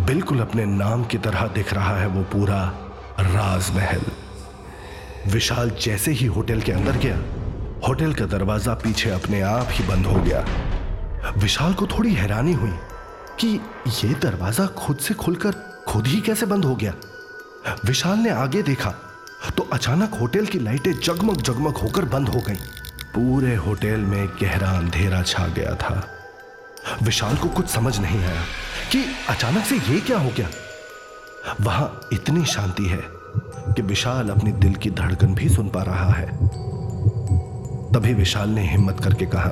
बिल्कुल 0.07 0.39
अपने 0.39 0.65
नाम 0.65 1.03
की 1.03 1.17
तरह 1.17 1.47
दिख 1.47 1.73
रहा 1.73 1.97
है 1.97 2.07
वो 2.07 2.23
पूरा 2.23 2.61
राजमहल। 3.19 4.01
विशाल 5.27 5.71
जैसे 5.81 6.11
ही 6.11 6.25
होटल 6.25 6.61
के 6.61 6.71
अंदर 6.71 6.97
गया, 6.97 7.17
होटल 7.87 8.13
का 8.13 8.25
दरवाज़ा 8.27 8.73
पीछे 8.73 9.09
अपने 9.09 9.41
आप 9.41 9.67
ही 9.71 9.87
बंद 9.87 10.05
हो 10.05 10.21
गया। 10.21 10.45
विशाल 11.37 11.73
को 11.73 11.87
थोड़ी 11.87 12.13
हैरानी 12.13 12.53
हुई 12.53 12.73
कि 13.39 13.47
यह 13.87 14.13
दरवाज़ा 14.19 14.65
खुद 14.77 14.97
से 14.97 15.13
खुलकर 15.13 15.55
खुद 15.87 16.07
ही 16.07 16.19
कैसे 16.21 16.45
बंद 16.45 16.65
हो 16.65 16.75
गया। 16.75 16.93
विशाल 17.85 18.17
ने 18.17 18.29
आगे 18.29 18.61
देखा 18.61 18.93
तो 19.57 19.63
अचानक 19.73 20.13
होटल 20.13 20.45
की 20.45 20.59
लाइटें 20.59 20.91
जगमग 20.93 21.41
जगमग 21.41 21.77
होकर 21.77 22.05
बंद 22.05 22.29
हो 22.29 22.39
गईं। 22.39 22.55
पूरे 23.15 23.55
होटल 23.55 23.99
में 24.05 24.27
गहरा 24.41 24.69
अंधेरा 24.69 25.21
छा 25.23 25.47
गया 25.47 25.75
था। 25.75 26.03
विशाल 27.03 27.35
को 27.35 27.49
कुछ 27.49 27.67
समझ 27.67 27.99
नहीं 27.99 28.23
आया 28.23 28.43
कि 28.91 29.03
अचानक 29.29 29.65
से 29.65 29.75
यह 29.75 29.99
क्या 29.99 30.17
हो 30.17 30.29
गया। 30.37 30.49
वहाँ 31.61 32.09
इतनी 32.13 32.45
शांति 32.45 32.85
है 32.85 33.01
कि 33.73 33.81
विशाल 33.81 34.29
अपनी 34.29 34.51
दिल 34.51 34.75
की 34.75 34.89
धड़कन 34.91 35.33
भी 35.35 35.49
सुन 35.49 35.69
पा 35.69 35.83
रहा 35.83 36.11
है। 36.13 36.27
तभी 37.93 38.13
विशाल 38.13 38.49
ने 38.49 38.69
हिम्मत 38.69 39.03
करके 39.03 39.25
कहा 39.25 39.49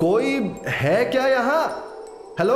कोई 0.00 0.32
है 0.68 1.04
क्या 1.04 1.26
यहाँ? 1.26 1.66
हेलो 2.38 2.54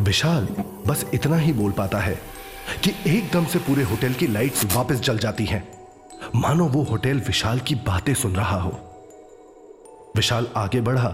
विशाल, 0.00 0.46
बस 0.86 1.04
इतना 1.14 1.36
ही 1.36 1.52
बोल 1.52 1.72
पाता 1.72 1.98
है 1.98 2.14
कि 2.84 2.90
एकदम 3.06 3.44
से 3.44 3.58
पूरे 3.58 3.82
होटल 3.82 4.12
की 4.12 4.26
लाइट्स 4.26 4.64
वापस 4.74 5.00
जल 5.00 5.18
जाती 5.18 5.44
हैं। 5.44 5.62
मानो 6.34 6.64
वो 6.64 6.82
होटल 6.82 7.20
विशाल 7.26 7.60
की 7.60 7.74
बातें 7.86 8.12
सुन 8.14 8.34
रहा 8.36 8.60
हो। 8.60 8.72
विशाल 10.16 10.48
आगे 10.56 10.80
बढ़ा 10.80 11.08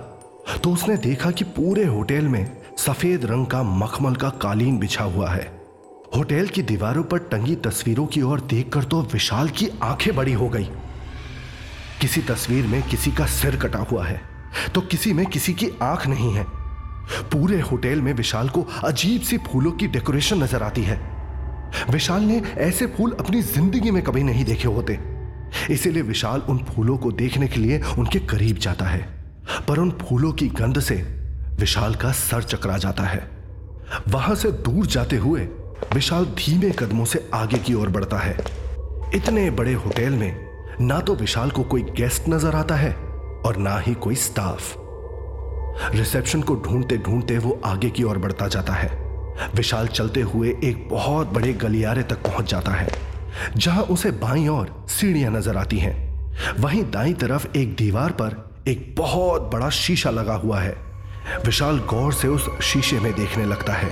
तो 0.64 0.70
उसने 0.70 0.96
देखा 0.96 1.30
कि 1.30 1.44
पूरे 1.44 1.84
होटल 1.84 2.28
में 2.28 2.56
सफ़ेद 2.78 3.24
रंग 3.24 3.46
का 3.46 3.62
मखमल 3.62 4.14
का 4.14 4.28
कालीन 4.42 4.78
बिछा 4.78 5.04
हुआ 5.04 5.28
है। 5.30 5.44
होटल 6.16 6.46
की 6.46 6.62
दीवारों 6.62 7.02
पर 7.02 7.18
टंगी 7.32 7.54
तस्वीरों 7.56 8.06
की 8.06 8.22
ओर 8.22 8.40
देखकर 8.40 8.84
तो 8.84 9.02
विशाल 9.02 9.48
की 9.50 9.70
आँखें 9.82 10.14
बड़ी 10.16 10.32
हो 10.32 10.48
गई। 10.48 10.68
किसी 12.00 12.20
तस्वीर 12.22 12.66
में 12.66 12.82
किसी 12.82 13.12
का 13.12 13.26
सिर 13.26 13.56
कटा 13.56 13.78
हुआ 13.80 14.06
है। 14.06 14.37
तो 14.74 14.80
किसी 14.80 15.12
में 15.12 15.24
किसी 15.26 15.52
की 15.54 15.70
आँख 15.82 16.06
नहीं 16.06 16.32
है। 16.32 16.44
पूरे 17.32 17.60
होटल 17.60 18.00
में 18.00 18.12
विशाल 18.12 18.48
को 18.48 18.66
अजीब 18.84 19.22
सी 19.22 19.38
फूलों 19.38 19.72
की 19.72 19.86
डेकोरेशन 19.86 20.42
नज़र 20.42 20.62
आती 20.62 20.82
है। 20.82 21.00
विशाल 21.90 22.22
ने 22.22 22.42
ऐसे 22.58 22.86
फूल 22.86 23.12
अपनी 23.20 23.42
ज़िंदगी 23.42 23.90
में 23.90 24.02
कभी 24.02 24.22
नहीं 24.22 24.44
देखे 24.44 24.68
होते। 24.68 24.98
इसीलिए 25.70 26.02
विशाल 26.02 26.40
उन 26.40 26.58
फूलों 26.64 26.96
को 26.96 27.12
देखने 27.12 27.48
के 27.48 27.60
लिए 27.60 27.80
उनके 27.98 28.18
करीब 28.26 28.56
जाता 28.56 28.84
है। 28.84 29.00
पर 29.68 29.78
उन 29.78 29.90
फूलों 30.00 30.32
की 30.32 30.48
गंध 30.48 30.80
से 30.80 30.94
विशाल 31.60 31.94
का 31.94 32.12
सर 32.12 32.42
चकरा 32.42 32.76
जाता 32.78 33.02
है। 33.02 33.28
वहाँ 34.08 34.34
से 34.34 34.50
दूर 34.52 34.86
जाते 34.86 35.16
हुए 35.16 35.48
विशाल 35.94 36.24
धीमे 36.38 36.70
कदमों 36.70 37.04
से 37.04 37.28
आगे 37.34 37.58
की 37.58 37.74
ओर 37.74 37.88
बढ़ता 37.88 38.18
है। 38.18 38.36
इतने 39.14 39.50
बड़े 39.50 39.72
होटल 39.74 40.10
में 40.10 40.48
ना 40.80 41.00
तो 41.00 41.14
विशाल 41.14 41.50
को 41.50 41.62
कोई 41.64 41.82
गेस्ट 41.96 42.28
नज़र 42.28 42.54
आता 42.54 42.74
है 42.74 42.90
और 43.46 43.56
ना 43.56 43.78
ही 43.78 43.94
कोई 43.96 44.14
स्टाफ 44.16 44.74
रिसेप्शन 45.94 46.42
को 46.42 46.54
ढूंढते 46.56 46.96
ढूंढते 46.98 47.36
वो 47.38 47.60
आगे 47.64 47.90
की 47.90 48.02
ओर 48.02 48.18
बढ़ता 48.18 48.48
जाता 48.48 48.72
है। 48.72 48.88
विशाल 49.54 49.86
चलते 49.88 50.20
हुए 50.22 50.48
एक 50.64 50.88
बहुत 50.88 51.26
बड़े 51.26 51.52
गलियारे 51.54 52.02
तक 52.02 52.22
पहुँच 52.22 52.50
जाता 52.50 52.72
है, 52.72 52.88
जहाँ 53.56 53.82
उसे 53.84 54.10
बाईं 54.10 54.48
ओर 54.48 54.74
सीढ़ियाँ 54.90 55.32
नज़र 55.32 55.56
आती 55.56 55.78
हैं। 55.78 55.94
वहीं 56.58 56.82
दाईं 56.90 57.14
तरफ़ 57.14 57.46
एक 57.56 57.74
दीवार 57.76 58.12
पर 58.12 58.36
एक 58.68 58.94
बहुत 58.98 59.50
बड़ा 59.52 59.68
शीशा 59.70 60.10
लगा 60.10 60.34
हुआ 60.34 60.60
है। 60.60 60.76
विशाल 61.44 61.78
गौर 61.88 62.12
से 62.12 62.28
उस 62.28 62.48
शीशे 62.62 63.00
में 63.00 63.12
देखने 63.12 63.44
लगता 63.44 63.72
है। 63.72 63.90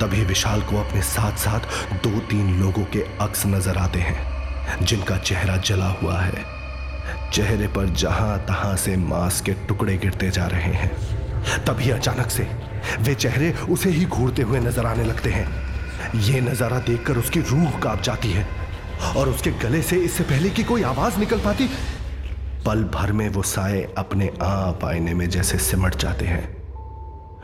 तभी 0.00 0.24
विशाल 0.24 0.62
को 0.62 0.76
अपने 0.78 1.02
साथ 1.02 1.36
साथ 1.38 1.60
दो 2.04 2.18
तीन 2.20 2.58
लोगों 2.60 2.84
के 2.84 3.04
अक्स 3.20 3.46
नज़र 3.46 3.76
आते 3.78 3.98
हैं, 3.98 4.84
जिनका 4.84 5.16
चेहरा 5.18 5.56
जला 5.58 5.88
हुआ 5.92 6.18
है। 6.20 6.59
चेहरे 7.32 7.66
पर 7.66 7.88
जहाँ 7.94 8.38
तहां 8.38 8.76
से 8.76 8.96
मांस 8.96 9.40
के 9.40 9.52
टुकड़े 9.68 9.96
गिरते 9.96 10.30
जा 10.30 10.46
रहे 10.46 10.72
हैं। 10.72 10.90
तभी 11.66 11.90
अचानक 11.90 12.30
से 12.30 12.46
वे 13.00 13.14
चेहरे 13.14 13.52
उसे 13.70 13.90
ही 13.90 14.04
घूरते 14.04 14.42
हुए 14.42 14.60
नज़र 14.60 14.86
आने 14.86 15.04
लगते 15.04 15.30
हैं। 15.30 15.46
यह 16.16 16.40
नज़ारा 16.42 16.78
देखकर 16.78 17.18
उसकी 17.18 17.40
रूह 17.40 17.78
काँप 17.80 18.02
जाती 18.02 18.30
है 18.30 18.46
और 19.16 19.28
उसके 19.28 19.50
गले 19.50 19.82
से 19.82 19.96
इससे 19.96 20.24
पहले 20.24 20.50
कि 20.50 20.64
कोई 20.64 20.82
आवाज़ 20.82 21.18
निकल 21.18 21.38
पाती, 21.38 21.68
पल 22.66 22.84
भर 22.84 23.12
में 23.12 23.28
वो 23.28 23.42
साए 23.42 23.82
अपने 23.98 24.30
आप 24.42 24.84
आईने 24.84 25.14
में 25.14 25.28
जैसे 25.30 25.58
सिमट 25.58 25.96
जाते 25.96 26.26
हैं। 26.26 26.56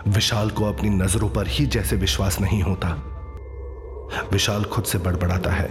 विशाल 0.09 0.51
को 0.51 0.65
अपनी 0.65 0.91
नज़रों 0.91 1.29
पर 1.29 1.47
ही 1.47 1.67
जैसे 1.67 1.97
विश्वास 1.97 2.41
नहीं 2.41 2.63
होता। 2.63 2.89
विशाल 4.33 4.65
खुद 4.65 4.85
से 4.85 4.99
बड़बड़ाता 4.99 5.51
है। 5.51 5.69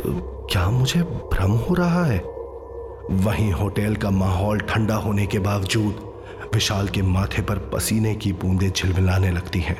क्या 0.00 0.68
मुझे 0.70 1.02
भ्रम 1.02 1.52
हो 1.58 1.74
रहा 1.74 2.04
है? 2.04 2.18
वहीं 3.10 3.52
होटल 3.52 3.94
का 3.96 4.10
माहौल 4.10 4.58
ठंडा 4.60 4.94
होने 4.94 5.26
के 5.26 5.38
बावजूद 5.38 6.50
विशाल 6.54 6.88
के 6.88 7.02
माथे 7.02 7.42
पर 7.42 7.58
पसीने 7.72 8.14
की 8.14 8.32
बूंदें 8.32 8.70
झिलमिलाने 8.70 9.30
लगती 9.30 9.60
हैं। 9.60 9.76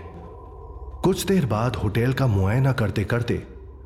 कुछ 1.04 1.25
देर 1.26 1.47
बाद 1.47 1.76
होटल 1.76 2.12
का 2.12 2.26
मुआयना 2.26 2.73
करते 2.73 3.04
करते 3.04 3.42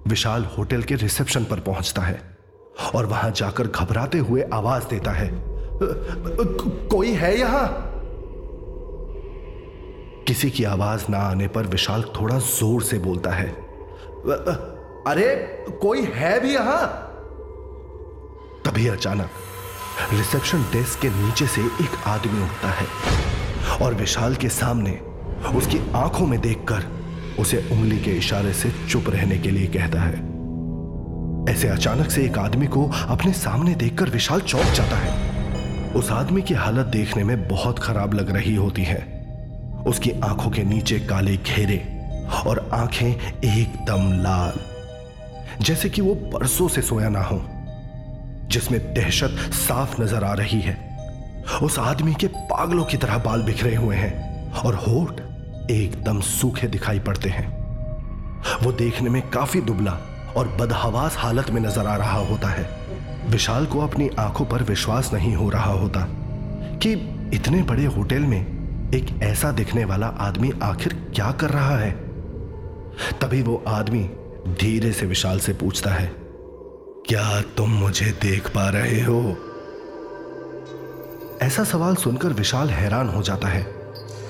विशाल 0.09 0.45
होटल 0.59 0.83
के 0.83 0.95
रिसेप्शन 0.95 1.45
पर 1.45 1.61
पहुँचता 1.61 2.03
है 2.03 2.21
और 2.95 3.07
वहाँ 3.07 3.31
जाकर 3.31 3.67
घबराते 3.67 4.19
हुए 4.19 4.43
आवाज़ 4.53 4.89
देता 4.91 5.11
है 5.11 5.31
कोई 6.89 7.13
है 7.13 7.39
यहाँ? 7.39 7.67
किसी 10.27 10.51
की 10.51 10.65
आवाज़ 10.65 11.05
ना 11.11 11.19
आने 11.19 11.49
पर 11.49 11.67
विशाल 11.67 12.03
थोड़ा 12.21 12.39
ज़ोर 12.39 12.83
से 12.83 12.99
बोलता 12.99 13.31
है 13.31 13.49
अरे, 15.07 15.35
कोई 15.83 16.05
है 16.15 16.39
भी 16.41 16.55
यहाँ? 16.55 17.09
तभी 18.65 18.87
अचानक 18.89 19.31
रिसेप्शन 20.13 20.63
डेस्क 20.63 21.01
के 21.01 21.09
नीचे 21.11 21.47
से 21.47 21.61
एक 21.61 21.97
आदमी 22.07 22.43
उठता 22.43 22.69
है 22.71 22.87
और 23.79 23.95
विशाल 23.95 24.35
के 24.35 24.49
सामने 24.49 24.91
उसकी 25.57 25.79
आँखों 25.95 26.27
में 26.27 26.41
देखकर 26.41 26.85
उसे 27.39 27.57
उंगली 27.73 27.99
के 27.99 28.11
इशारे 28.11 28.53
से 28.53 28.71
चुप 28.91 29.09
रहने 29.09 29.39
के 29.39 29.51
लिए 29.51 29.67
कहता 29.67 30.01
है। 30.01 30.31
ऐसे 31.55 31.69
अचानक 31.69 32.11
से 32.11 32.25
एक 32.25 32.39
आदमी 32.39 32.67
को 32.67 32.87
अपने 33.09 33.33
सामने 33.33 33.75
देखकर 33.75 34.11
विशाल 34.11 34.41
चौंक 34.41 34.73
जाता 34.75 34.97
है। 34.97 35.93
उस 35.93 36.11
आदमी 36.11 36.43
की 36.43 36.55
हालत 36.55 36.87
देखने 36.87 37.25
में 37.25 37.49
बहुत 37.49 37.79
खराब 37.79 38.15
लग 38.15 38.31
रही 38.31 38.55
होती 38.55 38.83
है। 38.83 39.01
उसकी 39.87 40.11
आँखों 40.25 40.51
के 40.51 40.63
नीचे 40.65 40.99
काले 41.01 41.37
घेरे 41.37 41.79
और 42.47 42.69
आँखें 42.75 43.09
एकदम 43.09 44.13
लाल, 44.23 44.61
जैसे 45.65 45.91
कि 45.91 46.03
वो 46.03 46.15
बरसों 46.15 46.69
से 46.69 46.83
सोया 46.83 47.09
ना 47.09 47.23
हो। 47.23 47.43
जिसमें 48.53 48.81
दहशत 48.95 49.37
साफ़ 49.53 50.01
नज़र 50.03 50.25
आ 50.25 50.33
रही 50.35 50.61
है। 50.61 50.77
उस 51.63 51.79
आदमी 51.79 52.15
के 52.15 52.27
पागलों 52.27 52.85
की 52.85 52.97
तरह 52.97 53.19
बाल 53.19 53.43
बिखरे 53.43 53.75
हुए 53.75 53.97
हैं 53.97 54.53
और 54.55 54.75
होठ 54.75 55.21
एकदम 55.71 56.21
सूखे 56.21 56.67
दिखाई 56.69 56.99
पड़ते 56.99 57.29
हैं। 57.29 57.47
वो 58.63 58.73
देखने 58.73 59.11
में 59.11 59.23
काफ़ी 59.31 59.61
दुबला 59.61 59.99
और 60.37 60.49
बदहवास 60.61 61.17
हालत 61.17 61.51
में 61.51 61.61
नज़र 61.61 61.87
आ 61.87 61.97
रहा 61.97 62.19
होता 62.21 62.49
है। 62.49 62.69
विशाल 63.31 63.67
को 63.67 63.81
अपनी 63.81 64.09
आँखों 64.19 64.45
पर 64.45 64.63
विश्वास 64.63 65.13
नहीं 65.13 65.35
हो 65.35 65.49
रहा 65.51 65.73
होता 65.73 66.07
कि 66.79 66.93
इतने 67.35 67.63
बड़े 67.63 67.85
होटल 67.87 68.23
में 68.23 68.41
एक 68.95 69.21
ऐसा 69.23 69.53
दिखने 69.53 69.85
वाला 69.85 70.07
आदमी 70.07 70.53
आखिर 70.63 70.95
क्या 71.15 71.31
कर 71.33 71.51
रहा 71.51 71.79
है। 71.79 71.91
तभी 73.21 73.43
वो 73.43 73.63
आदमी 73.69 74.03
धीरे 74.61 74.93
से 74.93 75.07
विशाल 75.07 75.39
से 75.39 75.53
पूछता 75.53 75.91
है 75.91 76.22
क्या 77.07 77.41
तुम 77.57 77.71
मुझे 77.71 78.11
देख 78.23 78.49
पा 78.49 78.69
रहे 78.69 79.01
हो? 79.01 79.21
ऐसा 81.43 81.65
सवाल 81.65 81.95
सुनकर 81.95 82.33
विशाल 82.33 82.69
हैरान 82.71 83.09
हो 83.09 83.23
जाता 83.23 83.49
है 83.49 83.63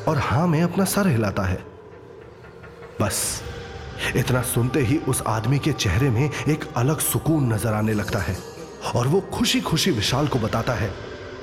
और 0.08 0.18
हाँ 0.18 0.46
में 0.46 0.62
अपना 0.62 0.84
सर 0.84 1.06
हिलाता 1.06 1.42
है। 1.42 1.58
बस, 3.00 3.42
इतना 4.16 4.42
सुनते 4.42 4.80
ही 4.80 4.96
उस 4.98 5.22
आदमी 5.26 5.58
के 5.58 5.72
चेहरे 5.72 6.08
में 6.10 6.24
एक 6.24 6.64
अलग 6.76 6.98
सुकून 7.00 7.52
नज़र 7.52 7.72
आने 7.72 7.94
लगता 7.94 8.18
है 8.18 8.36
और 8.94 9.06
वो 9.06 9.20
खुशी 9.32 9.60
खुशी 9.60 9.90
विशाल 9.90 10.28
को 10.28 10.38
बताता 10.38 10.74
है, 10.74 10.90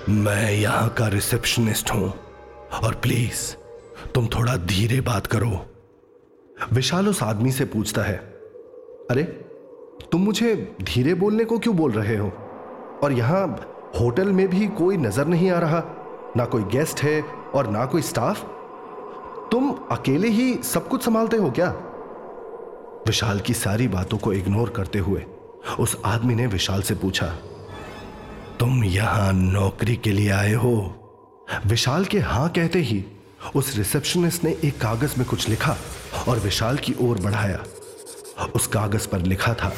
मैं 0.09 0.51
यहाँ 0.51 0.89
का 0.89 1.07
रिसेप्शनिस्ट 1.07 1.91
हूँ 1.91 2.09
और 2.83 2.95
प्लीज़, 2.95 3.53
तुम 4.15 4.27
थोड़ा 4.27 4.55
धीरे 4.57 4.99
बात 5.01 5.27
करो। 5.27 5.65
विशाल 6.73 7.07
उस 7.07 7.21
आदमी 7.23 7.51
से 7.51 7.65
पूछता 7.65 8.01
है, 8.01 8.17
अरे 9.11 9.23
तुम 10.11 10.21
मुझे 10.21 10.53
धीरे 10.83 11.13
बोलने 11.13 11.45
को 11.45 11.57
क्यों 11.59 11.75
बोल 11.77 11.91
रहे 11.91 12.15
हो? 12.17 12.31
और 13.03 13.11
यहाँ 13.11 13.45
होटल 13.99 14.31
में 14.31 14.47
भी 14.47 14.67
कोई 14.67 14.97
नज़र 14.97 15.27
नहीं 15.27 15.49
आ 15.51 15.59
रहा। 15.59 15.83
ना 16.37 16.45
कोई 16.45 16.63
गेस्ट 16.63 17.03
है 17.03 17.21
और 17.55 17.67
ना 17.67 17.85
कोई 17.85 18.01
स्टाफ। 18.01 18.43
तुम 19.51 19.69
अकेले 19.91 20.27
ही 20.27 20.53
सब 20.63 20.87
कुछ 20.87 21.05
संभालते 21.05 21.37
हो 21.37 21.51
क्या? 21.51 21.69
विशाल 23.07 23.39
की 23.39 23.53
सारी 23.53 23.87
बातों 23.87 24.17
को 24.17 24.33
इग्नोर 24.33 24.69
करते 24.69 24.99
हुए 24.99 25.25
उस 25.79 25.97
आदमी 26.05 26.35
ने 26.35 26.45
विशाल 26.47 26.81
से 26.81 26.95
पूछा, 26.95 27.27
तुम 28.59 28.83
यहाँ 28.83 29.31
नौकरी 29.33 29.95
के 29.95 30.11
लिए 30.11 30.29
आए 30.31 30.53
हो? 30.53 30.75
विशाल 31.65 32.05
के 32.05 32.19
हाँ 32.19 32.47
कहते 32.49 32.79
ही 32.79 33.03
उस 33.55 33.75
रिसेप्शनिस्ट 33.77 34.43
ने 34.43 34.51
एक 34.63 34.79
कागज़ 34.81 35.17
में 35.17 35.27
कुछ 35.27 35.47
लिखा 35.49 35.75
और 36.27 36.39
विशाल 36.39 36.77
की 36.77 36.95
ओर 37.01 37.19
बढ़ाया। 37.19 37.63
उस 38.45 38.67
कागज़ 38.67 39.07
पर 39.07 39.19
लिखा 39.19 39.53
था 39.53 39.73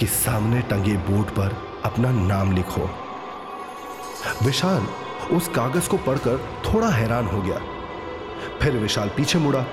कि 0.00 0.06
सामने 0.06 0.60
टंगे 0.60 0.96
बोर्ड 0.96 1.28
पर 1.28 1.80
अपना 1.84 2.10
नाम 2.10 2.52
लिखो। 2.52 2.90
विशाल 4.42 4.86
उस 5.36 5.48
कागज़ 5.48 5.88
को 5.88 5.96
पढ़कर 5.96 6.38
थोड़ा 6.38 6.88
हैरान 6.88 7.26
हो 7.26 7.42
गया। 7.42 7.60
फिर 8.62 8.72
विशाल 8.72 9.08
पीछे 9.08 9.38
मुड़ा 9.38 9.66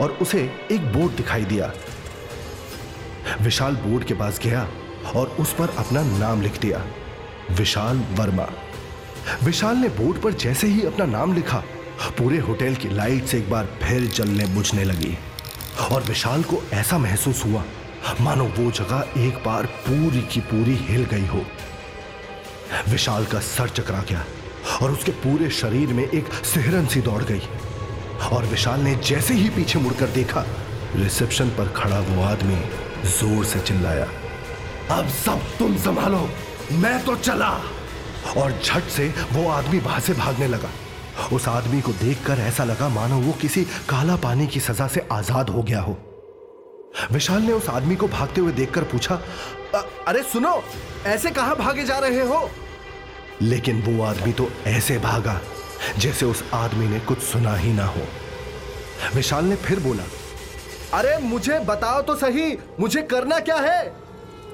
और 0.00 0.10
उसे 0.10 0.66
एक 0.72 0.92
बोर्ड 0.92 1.12
दिखाई 1.12 1.44
दिया। 1.44 1.72
विशाल 3.40 3.76
बोर्ड 3.76 4.04
के 4.04 4.14
पास 4.14 4.40
गया 4.42 4.68
और 5.16 5.26
उस 5.26 5.52
पर 5.52 5.68
अपना 5.68 6.02
नाम 6.02 6.42
लिख 6.42 6.60
दिया। 6.60 6.84
विशाल 7.50 8.04
वर्मा। 8.12 8.46
विशाल 9.42 9.76
ने 9.76 9.88
बोर्ड 9.88 10.22
पर 10.22 10.32
जैसे 10.32 10.66
ही 10.66 10.86
अपना 10.86 11.04
नाम 11.04 11.34
लिखा, 11.34 11.62
पूरे 12.18 12.38
होटल 12.38 12.74
की 12.74 12.88
लाइट्स 12.88 13.34
एक 13.34 13.50
बार 13.50 13.68
फिर 13.82 14.00
जलने 14.02 14.46
बुझने 14.46 14.84
लगी। 14.84 15.18
और 15.80 16.02
विशाल 16.02 16.42
को 16.42 16.62
ऐसा 16.72 16.98
महसूस 16.98 17.44
हुआ, 17.44 17.62
मानो 18.20 18.44
वो 18.58 18.70
जगह 18.70 19.12
एक 19.18 19.42
बार 19.44 19.66
पूरी 19.86 20.20
की 20.22 20.40
पूरी 20.42 20.74
हिल 20.82 21.04
गई 21.04 21.26
हो। 21.26 21.44
विशाल 22.88 23.24
का 23.24 23.40
सर 23.40 23.68
चकरा 23.68 24.02
गया 24.08 24.24
और 24.82 24.90
उसके 24.90 25.12
पूरे 25.18 25.50
शरीर 25.50 25.88
में 25.88 26.04
एक 26.04 26.32
सिहरन 26.44 26.86
सी 26.86 27.00
दौड़ 27.00 27.22
गई। 27.22 27.42
और 28.32 28.44
विशाल 28.46 28.80
ने 28.80 28.94
जैसे 29.04 29.34
ही 29.34 29.48
पीछे 29.50 29.78
मुड़कर 29.78 30.06
देखा, 30.10 30.44
रिसेप्शन 30.96 31.48
पर 31.48 31.68
खड़ा 31.76 32.00
वो 32.00 32.22
आदमी 32.22 32.56
ज़ोर 33.10 33.44
से 33.44 33.60
चिल्लाया, 33.60 34.06
अब 34.90 35.08
सब 35.16 35.40
तुम 35.58 35.76
संभालो, 35.76 36.28
मैं 36.72 37.04
तो 37.04 37.16
चला! 37.16 37.50
और 38.36 38.52
झट 38.54 38.88
से 38.88 39.08
वो 39.32 39.48
आदमी 39.50 39.78
वहाँ 39.78 40.00
से 40.00 40.12
भागने 40.14 40.46
लगा। 40.48 40.68
उस 41.32 41.48
आदमी 41.48 41.80
को 41.80 41.92
देखकर 41.92 42.38
ऐसा 42.38 42.64
लगा 42.64 42.88
मानो 42.88 43.18
वो 43.20 43.32
किसी 43.32 43.64
काला 43.88 44.16
पानी 44.16 44.46
की 44.46 44.60
सजा 44.60 44.86
से 44.88 45.06
आज़ाद 45.12 45.50
हो 45.50 45.62
गया 45.62 45.80
हो। 45.80 45.96
विशाल 47.12 47.42
ने 47.42 47.52
उस 47.52 47.68
आदमी 47.68 47.96
को 47.96 48.08
भागते 48.08 48.40
हुए 48.40 48.52
देखकर 48.52 48.84
पूछा 48.84 49.14
अरे 50.08 50.22
सुनो, 50.22 50.62
ऐसे 51.06 51.30
कहाँ 51.30 51.56
भागे 51.56 51.84
जा 51.84 51.98
रहे 51.98 52.26
हो? 52.26 52.48
लेकिन 53.42 53.82
वो 53.82 54.02
आदमी 54.04 54.32
तो 54.32 54.48
ऐसे 54.66 54.98
भागा, 54.98 55.40
जैसे 55.98 56.26
उस 56.26 56.44
आदमी 56.54 56.88
ने 56.88 57.00
कुछ 57.00 57.18
सुना 57.18 57.54
ही 57.56 57.72
ना 57.72 57.86
हो। 57.86 58.02
विशाल 59.14 59.44
ने 59.44 59.56
फिर 59.56 59.80
बोला, 59.80 60.02
अरे 60.94 61.16
मुझे 61.18 61.58
बताओ 61.58 62.02
तो 62.02 62.16
सही, 62.16 62.56
मुझे 62.80 63.02
करना 63.02 63.38
क्या 63.40 63.56
है? 63.56 63.94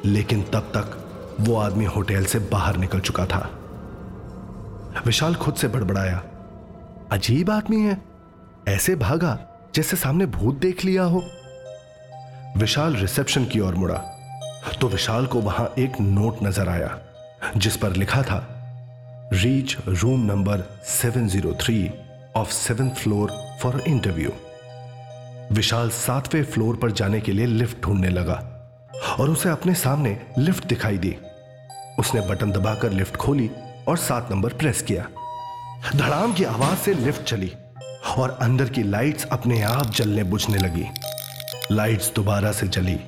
लेकिन 0.05 0.43
तब 0.43 0.71
तक 0.77 0.97
वो 1.41 1.57
आदमी 1.57 1.85
होटल 1.85 2.25
से 2.25 2.39
बाहर 2.39 2.77
निकल 2.77 3.01
चुका 3.01 3.27
था। 3.27 3.49
विशाल 5.07 5.35
खुद 5.35 5.55
से 5.55 5.69
बड़बड़ाया 5.69 6.23
अजीब 7.13 7.51
आदमी 7.51 7.81
है। 7.81 7.97
ऐसे 8.69 8.95
भागा 8.97 9.39
जैसे 9.75 9.97
सामने 9.97 10.27
भूत 10.27 10.59
देख 10.61 10.85
लिया 10.85 11.03
हो। 11.05 11.23
विशाल 12.57 12.97
रिसेप्शन 12.97 13.45
की 13.45 13.61
ओर 13.61 13.75
मुड़ा 13.75 13.97
तो 14.81 14.89
विशाल 14.89 15.27
को 15.27 15.41
वहाँ 15.41 15.73
एक 15.79 16.01
नोट 16.01 16.43
नज़र 16.43 16.69
आया, 16.69 16.99
जिस 17.57 17.77
पर 17.77 17.93
लिखा 17.93 18.23
था, 18.23 18.39
reach 19.33 19.77
room 19.89 20.25
number 20.27 20.65
703 20.87 21.91
of 22.37 22.51
seventh 22.51 22.91
floor 22.93 23.33
for 23.63 23.81
interview. 23.81 24.33
Vishal 25.53 25.91
सातवें 25.91 26.45
फ्लोर 26.45 26.77
पर 26.77 26.91
जाने 26.93 27.21
के 27.21 27.33
लिए 27.33 27.47
लिफ्ट 27.47 27.83
ढूँढने 27.83 28.09
लगा, 28.09 28.35
और 29.19 29.31
उसे 29.31 29.49
अपने 29.49 29.75
सामने 29.77 30.19
लिफ्ट 30.39 30.67
दिखाई 30.67 30.99
दी। 30.99 31.17
उसने 31.99 32.21
बटन 32.29 32.53
दबाकर 32.53 32.93
लिफ्ट 32.93 33.17
खोली 33.17 33.51
और 33.89 33.97
सात 33.99 34.31
नंबर 34.31 34.53
प्रेस 34.55 34.83
किया। 34.83 35.09
धड़ाम 35.87 36.33
की 36.33 36.45
आवाज़ 36.45 36.79
से 36.79 36.93
लिफ्ट 36.95 37.23
चली 37.23 37.53
और 38.19 38.31
अंदर 38.43 38.69
की 38.69 38.83
लाइट्स 38.83 39.25
अपने 39.25 39.61
आप 39.63 39.91
जलने 39.91 40.23
बुझने 40.23 40.59
लगी। 40.59 40.85
लाइट्स 41.73 42.13
दोबारा 42.15 42.53
से 42.53 42.69
जली 42.69 42.99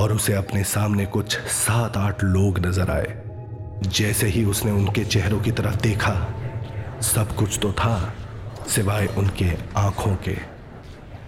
और 0.00 0.12
उसे 0.12 0.32
अपने 0.32 0.62
सामने 0.64 1.06
कुछ 1.06 1.36
सात 1.38 1.96
आठ 1.96 2.22
लोग 2.24 2.58
नज़र 2.58 2.90
आए। 2.90 3.88
जैसे 3.88 4.26
ही 4.26 4.44
उसने 4.44 4.70
उनके 4.70 5.04
चेहरों 5.04 5.40
की 5.40 5.52
तरफ़ 5.52 5.76
देखा, 5.76 6.14
सब 7.02 7.34
कुछ 7.36 7.58
तो 7.62 7.72
था, 7.72 8.14
सिवाय 8.68 9.06
उनके 9.06 9.50
आँखों 9.76 10.14
के। 10.16 10.34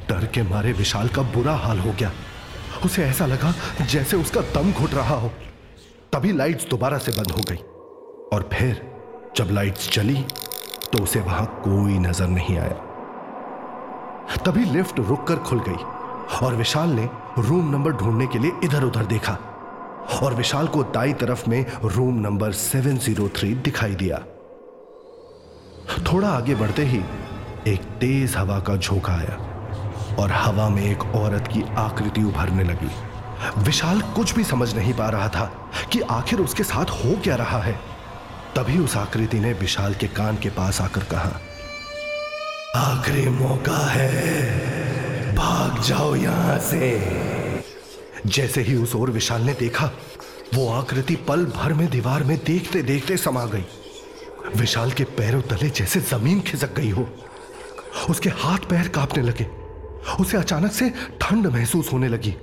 डर 0.09 0.27
के 0.27 0.43
मारे 0.43 0.73
विशाल 0.73 1.09
का 1.09 1.23
बुरा 1.23 1.55
हाल 1.55 1.79
हो 1.79 1.93
गया। 1.93 2.13
उसे 2.85 3.05
ऐसा 3.05 3.27
लगा 3.27 3.55
जैसे 3.83 4.17
उसका 4.17 4.41
दम 4.55 4.73
घुट 4.73 4.95
रहा 4.95 5.15
हो। 5.15 5.33
तभी 6.13 6.33
लाइट्स 6.33 6.69
दोबारा 6.69 6.99
से 6.99 7.13
बंद 7.13 7.31
हो 7.31 7.43
गई 7.49 7.59
और 8.33 8.49
फिर 8.53 8.81
जब 9.37 9.51
लाइट्स 9.51 9.91
चली 9.91 10.25
तो 10.93 11.03
उसे 11.03 11.21
वहाँ 11.21 11.47
कोई 11.65 11.99
नज़र 11.99 12.29
नहीं 12.29 12.59
आया। 12.59 14.37
तभी 14.45 14.65
लिफ्ट 14.65 14.99
रुककर 15.01 15.37
खुल 15.39 15.61
गई 15.61 15.85
और 16.43 16.55
विशाल 16.55 16.91
ने 16.91 17.09
रूम 17.39 17.71
नंबर 17.71 17.93
ढूँढने 17.93 18.27
के 18.27 18.39
लिए 18.39 18.53
इधर 18.65 18.85
उधर 18.85 19.07
देखा 19.07 19.39
और 20.23 20.35
विशाल 20.35 20.67
को 20.67 20.83
दाई 20.85 21.13
तरफ़ 21.13 21.49
में 21.51 21.65
रूम 21.85 22.21
नंबर 22.21 22.53
703 22.53 23.63
दिखाई 23.63 23.95
दिया। 23.95 24.19
थोड़ा 26.13 26.29
आगे 26.29 26.55
बढ़ते 26.55 26.83
ही 26.85 27.01
एक 27.69 27.85
तेज 28.01 28.37
हवा 28.37 28.59
का 28.61 28.77
झोंका 28.77 29.13
आया 29.13 29.37
और 30.19 30.31
हवा 30.33 30.69
में 30.69 30.83
एक 30.83 31.03
औरत 31.17 31.49
की 31.49 31.63
आकृति 31.79 32.23
उभरने 32.23 32.65
लगी। 32.65 32.91
विशाल 33.59 34.01
कुछ 34.17 34.35
भी 34.35 34.45
समझ 34.45 34.75
नहीं 34.77 34.95
पा 34.95 35.09
रहा 35.09 35.29
था 35.29 35.45
कि 35.93 36.01
आखिर 36.01 36.41
उसके 36.41 36.63
साथ 36.63 36.91
हो 36.95 37.21
क्या 37.21 37.37
रहा 37.37 37.59
है। 37.59 37.79
तभी 38.57 38.79
उस 38.79 38.97
आकृति 38.97 39.41
ने 39.41 39.53
विशाल 39.53 39.95
के 39.95 40.07
कान 40.07 40.37
के 40.37 40.49
पास 40.49 40.81
आकर 40.81 41.05
कहा, 41.05 41.41
आखिरी 42.77 43.29
मौका 43.29 43.87
है। 43.87 45.35
भाग 45.37 45.83
जाओ 45.83 46.15
यहाँ 46.15 46.59
से। 46.59 46.91
जैसे 48.27 48.63
ही 48.63 48.77
उस 48.77 48.95
ओर 48.95 49.11
विशाल 49.11 49.43
ने 49.43 49.53
देखा, 49.53 49.91
वो 50.55 50.73
आकृति 50.73 51.17
पल 51.17 51.45
भर 51.47 51.73
में 51.73 51.91
दीवार 51.91 52.25
में 52.25 52.39
देखते 52.45 52.83
देखते 52.83 53.17
समा 53.17 53.45
गई। 53.45 53.65
विशाल 54.57 54.93
के 54.93 55.05
पैरों 55.05 55.43
तले 55.43 55.71
जैसे 55.71 56.01
ज़मीन 56.01 56.41
खिसक 56.41 56.75
गई 56.75 56.91
हो। 56.91 57.09
उसके 58.11 58.29
हाथ 58.29 58.59
पैर 58.59 58.89
कांपने 58.89 59.23
लगे। 59.23 59.47
उसे 60.21 60.37
अचानक 60.37 60.73
से 60.73 60.91
ठंड 61.21 61.47
महसूस 61.47 61.93
होने 61.93 62.09
लगी। 62.09 62.35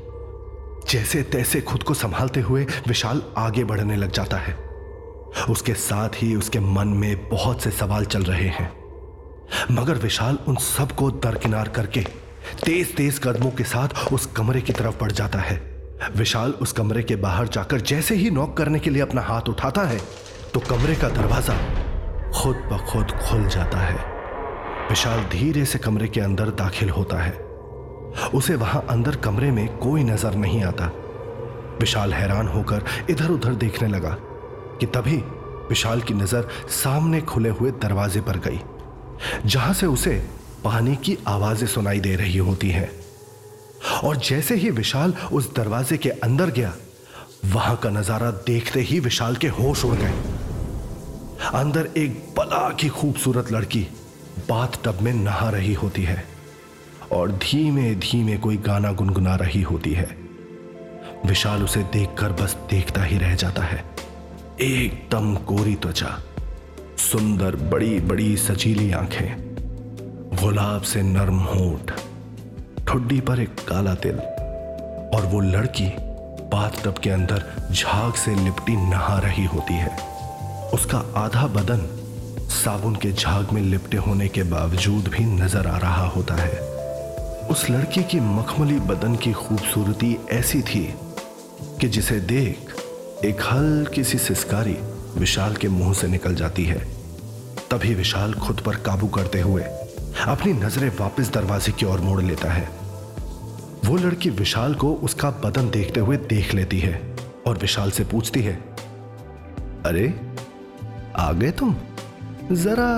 जैसे 0.90 1.24
तैसे 1.24 1.62
खुद 1.62 1.84
को 1.84 1.94
संभालते 1.94 2.40
हुए 2.40 2.66
विशाल 2.88 3.24
आगे 3.38 3.64
बढ़ने 3.64 3.96
लग 3.96 4.12
जाता 4.12 4.38
है। 4.38 4.67
उसके 5.50 5.74
साथ 5.74 6.22
ही 6.22 6.36
उसके 6.36 6.60
मन 6.60 6.88
में 6.88 7.29
बहुत 7.29 7.62
से 7.62 7.72
सवाल 7.72 8.06
चल 8.06 8.24
रहे 8.24 8.48
हैं। 8.50 8.72
मगर 9.72 9.98
विशाल 9.98 10.38
उन 10.48 10.56
सबको 10.58 11.10
दरकिनार 11.12 11.70
करके 11.70 12.01
तेज 12.65 12.96
तेज 12.96 13.20
कदमों 13.20 13.51
के 13.51 13.63
साथ 13.63 14.12
उस 14.13 14.25
कमरे 14.25 14.62
की 14.62 14.74
तरफ़ 14.74 15.00
बढ़ 15.01 15.12
जाता 15.12 15.39
है। 15.39 15.62
विशाल 16.16 16.51
उस 16.51 16.72
कमरे 16.72 17.03
के 17.03 17.16
बाहर 17.16 17.48
जाकर 17.48 17.81
जैसे 17.81 18.16
ही 18.16 18.29
नॉक 18.31 18.55
करने 18.57 18.79
के 18.79 18.90
लिए 18.90 19.01
अपना 19.01 19.22
हाथ 19.22 19.50
उठाता 19.50 19.81
है 19.83 20.00
तो 20.53 20.59
कमरे 20.59 20.96
का 20.96 21.09
दरवाज़ा 21.09 21.57
खुद 22.33 22.55
ब 22.72 22.77
खुद 22.90 23.12
खुल 23.20 23.48
जाता 23.48 23.77
है। 23.77 23.96
विशाल 24.90 25.24
धीरे 25.31 25.66
से 25.66 25.79
कमरे 25.79 26.07
के 26.07 26.22
अंदर 26.22 26.50
दाखिल 26.55 26.90
होता 26.90 27.22
है। 27.22 27.31
उसे 28.33 28.55
वहाँ 28.55 28.85
अंदर 28.90 29.16
कमरे 29.16 29.51
में 29.51 29.68
कोई 29.77 30.03
नज़र 30.03 30.35
नहीं 30.35 30.64
आता। 30.64 30.92
विशाल 31.79 32.14
हैरान 32.14 32.48
होकर 32.48 32.85
इधर 33.09 33.29
उधर 33.29 33.55
देखने 33.55 33.88
लगा। 33.88 34.18
कि 34.79 34.85
तभी 34.87 35.18
विशाल 35.70 36.01
की 36.01 36.13
नज़र 36.13 36.48
सामने 36.74 37.22
खुले 37.22 37.50
हुए 37.50 37.72
दरवाजे 37.81 38.22
पर 38.22 38.37
गई, 38.40 38.59
जहाँ 39.46 39.74
से 39.74 39.85
उसे 39.85 40.16
पानी 40.63 40.96
की 40.96 41.18
आवाज़ें 41.27 41.68
सुनाई 41.68 42.00
दे 42.00 42.16
रही 42.16 42.37
होती 42.40 42.70
हैं। 42.70 42.90
और 44.03 44.18
जैसे 44.20 44.55
ही 44.55 44.70
विशाल 44.72 45.13
उस 45.31 45.53
दरवाजे 45.55 45.98
के 45.98 46.09
अंदर 46.09 46.50
गया, 46.50 46.74
वहाँ 47.46 47.75
का 47.75 47.90
नज़ारा 47.90 48.31
देखते 48.48 48.81
ही 48.81 49.00
विशाल 49.00 49.35
के 49.35 49.48
होश 49.48 49.83
उड़ 49.85 49.96
गए। 49.96 50.13
अंदर 51.53 51.90
एक 51.98 52.18
बला 52.37 52.70
की 52.72 52.87
खूबसूरत 52.90 53.51
लड़की 53.51 53.87
बाथ 54.50 54.83
टब 54.85 55.01
में 55.01 55.13
नहा 55.13 55.50
रही 55.50 55.74
होती 55.74 56.03
है 56.03 56.24
और 57.11 57.31
धीमे 57.33 57.94
धीमे 57.96 58.37
कोई 58.37 58.57
गाना 58.57 58.92
गुनगुना 58.92 59.35
रही 59.35 59.61
होती 59.61 59.94
है। 59.94 60.09
विशाल 61.25 61.63
उसे 61.63 61.83
देखकर 61.94 62.31
बस 62.33 62.55
देखता 62.70 63.03
ही 63.03 63.18
रह 63.18 63.35
जाता 63.35 63.63
है। 63.63 63.83
एकदम 64.61 65.35
कोरी 65.35 65.74
त्वचा, 65.75 66.07
सुंदर 66.98 67.55
बड़ी 67.72 68.00
बड़ी 68.00 68.37
सजीली 68.37 68.91
आँखें, 68.91 69.37
गुलाब 70.33 70.81
से 70.81 71.01
नरम 71.01 71.39
होठ, 71.39 71.91
ठुड्डी 72.87 73.20
पर 73.22 73.39
एक 73.39 73.50
काला 73.67 73.93
तिल, 73.96 74.17
और 75.15 75.25
वो 75.25 75.39
लड़की 75.39 75.89
बाथ 76.50 76.83
टब 76.83 76.98
के 76.98 77.09
अंदर 77.09 77.43
झाग 77.72 78.13
से 78.13 78.35
लिपटी 78.35 78.75
नहा 78.75 79.20
रही 79.20 79.46
होती 79.46 79.74
है। 79.74 79.96
उसका 80.74 81.03
आधा 81.17 81.48
बदन 81.48 81.87
साबुन 82.50 82.96
के 82.96 83.11
झाग 83.11 83.51
में 83.53 83.61
लिपटे 83.61 83.98
होने 83.98 84.27
के 84.27 84.43
बावजूद 84.43 85.07
भी 85.07 85.25
नज़र 85.25 85.67
आ 85.67 85.77
रहा 85.77 86.07
होता 86.07 86.35
है। 86.35 86.59
उस 87.48 87.70
लड़की 87.70 88.03
की 88.03 88.20
मखमली 88.20 88.79
बदन 88.79 89.15
की 89.15 89.31
खूबसूरती 89.33 90.17
ऐसी 90.31 90.61
थी 90.61 90.83
कि 91.81 91.87
जिसे 91.87 92.20
देख 92.20 92.67
एक 93.25 93.40
हल्की 93.44 94.03
सी 94.03 94.18
सिस्कारी 94.18 94.75
विशाल 95.18 95.56
के 95.56 95.68
मुँह 95.68 95.94
से 95.94 96.08
निकल 96.08 96.36
जाती 96.36 96.66
है। 96.66 96.77
तभी 97.72 97.94
विशाल 97.96 98.34
खुद 98.34 98.60
पर 98.60 98.75
काबू 98.75 99.08
करते 99.08 99.40
हुए 99.42 99.64
अपनी 100.27 100.53
नज़रें 100.53 100.90
वापस 101.00 101.30
दरवाजे 101.34 101.72
की 101.72 101.86
ओर 101.86 102.01
मोड़ 102.01 102.22
लेता 102.22 102.51
है। 102.51 102.68
वो 103.86 103.98
लड़की 103.98 104.30
विशाल 104.30 104.75
को 104.75 104.94
उसका 105.03 105.30
बदन 105.46 105.70
देखते 105.70 106.00
हुए 106.00 106.18
देख 106.27 106.53
लेती 106.53 106.80
है 106.80 107.01
और 107.48 107.58
विशाल 107.58 107.92
से 107.92 108.03
पूछती 108.03 108.42
है, 108.42 108.53
अरे 109.86 110.08
आ 111.16 111.32
गए 111.32 111.51
तुम? 111.51 111.75
जरा 112.53 112.90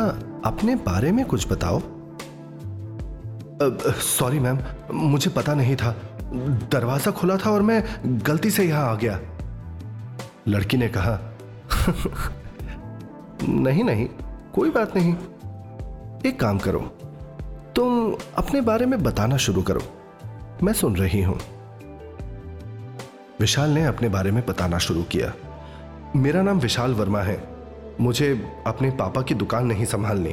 अपने 0.45 0.75
बारे 0.83 1.11
में 1.11 1.25
कुछ 1.25 1.51
बताओ। 1.51 1.81
सॉरी 4.03 4.39
मैम, 4.39 4.59
मुझे 4.93 5.29
पता 5.31 5.53
नहीं 5.53 5.75
था। 5.75 5.95
दरवाज़ा 6.71 7.11
खुला 7.11 7.37
था 7.37 7.51
और 7.51 7.61
मैं 7.61 7.83
गलती 8.25 8.49
से 8.51 8.65
यहाँ 8.65 8.89
आ 8.91 8.95
गया। 8.95 9.19
लड़की 10.49 10.77
ने 10.77 10.87
कहा, 10.87 11.19
नहीं 13.49 13.83
नहीं, 13.83 14.07
कोई 14.53 14.69
बात 14.69 14.95
नहीं। 14.97 15.13
एक 16.25 16.39
काम 16.39 16.59
करो, 16.59 16.79
तुम 17.75 18.15
अपने 18.37 18.61
बारे 18.61 18.85
में 18.85 19.03
बताना 19.03 19.37
शुरू 19.37 19.61
करो। 19.61 19.81
मैं 20.63 20.73
सुन 20.73 20.95
रही 20.95 21.21
हूँ। 21.21 21.39
विशाल 23.39 23.69
ने 23.69 23.85
अपने 23.85 24.09
बारे 24.09 24.31
में 24.31 24.45
बताना 24.45 24.77
शुरू 24.77 25.03
किया। 25.03 25.33
मेरा 26.15 26.41
नाम 26.41 26.59
विशाल 26.59 26.93
वर्मा 26.93 27.21
है। 27.21 27.43
मुझे 28.01 28.53
अपने 28.67 28.91
पापा 28.91 29.21
की 29.21 29.35
दुकान 29.35 29.65
नहीं 29.65 29.85
संभालनी। 29.85 30.31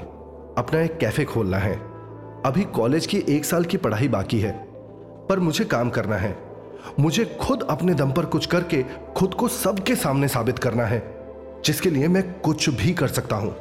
अपना 0.59 0.81
एक 0.81 0.99
कैफ़े 0.99 1.25
खोलना 1.25 1.59
है। 1.59 1.75
अभी 2.47 2.65
कॉलेज 2.65 3.07
की 3.07 3.19
एक 3.29 3.45
साल 3.45 3.65
की 3.65 3.77
पढ़ाई 3.77 4.09
बाकी 4.09 4.41
है, 4.41 4.53
पर 5.29 5.39
मुझे 5.39 5.65
काम 5.65 5.91
करना 5.91 6.17
है। 6.17 6.46
मुझे 7.01 7.25
खुद 7.41 7.63
अपने 7.63 7.95
दम 7.95 8.13
पर 8.13 8.25
कुछ 8.25 8.47
करके 8.47 8.85
खुद 9.17 9.35
को 9.35 9.49
सबके 9.49 9.97
सामने 9.97 10.29
साबित 10.29 10.59
करना 10.59 10.85
है, 10.85 11.17
जिसके 11.65 11.91
लिए 11.91 12.09
मैं 12.09 12.41
कुछ 12.41 12.69
भी 12.71 12.95
कर 12.95 13.09
सकता 13.09 13.37
हूँ। 13.37 13.55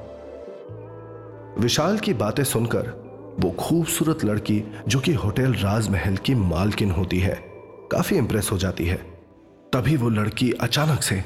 विशाल 1.59 1.97
की 1.97 2.13
बातें 2.13 2.43
सुनकर 2.43 3.05
वो 3.39 3.51
खूबसूरत 3.51 4.25
लड़की, 4.25 4.63
जो 4.87 4.99
कि 4.99 5.13
होटल 5.13 5.53
राजमहल 5.53 6.17
की 6.17 6.35
मालकिन 6.35 6.91
होती 6.91 7.19
है, 7.19 7.35
काफ़ी 7.91 8.17
इंप्रेस 8.17 8.49
हो 8.51 8.57
जाती 8.57 8.85
है। 8.85 8.97
तभी 9.73 9.97
वो 9.97 10.09
लड़की 10.09 10.51
अचानक 10.51 11.01
से 11.01 11.23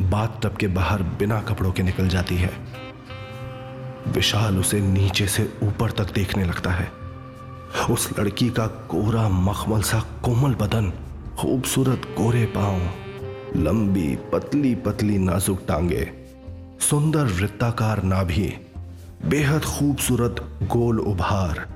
बात 0.00 0.40
तब 0.42 0.56
के 0.56 0.66
बाहर 0.66 1.02
बिना 1.02 1.40
कपड़ों 1.40 1.72
के 1.72 1.82
निकल 1.82 2.08
जाती 2.08 2.36
है। 2.36 2.50
विशाल 4.08 4.58
उसे 4.58 4.80
नीचे 4.80 5.26
से 5.26 5.52
ऊपर 5.62 5.90
तक 5.90 6.12
देखने 6.12 6.44
लगता 6.44 6.70
है। 6.70 6.92
उस 7.90 8.18
लड़की 8.18 8.50
का 8.50 8.66
कोरा 8.66 9.28
मखमल 9.28 9.82
सा 9.82 10.00
कोमल 10.22 10.54
बदन 10.54 10.92
खूबसूरत 11.38 12.02
गोरे 12.18 12.44
पाँव, 12.46 12.80
लंबी, 13.56 14.16
पतली 14.32 14.74
पतली 14.74 15.18
नाजुक 15.18 15.60
टांगे, 15.68 16.08
सुंदर 16.80 17.24
वृत्ताकार 17.24 18.02
नाभि, 18.02 18.52
बेहद 19.24 19.62
खूबसूरत 19.62 20.36
गोल 20.62 20.98
उभार, 21.00 21.68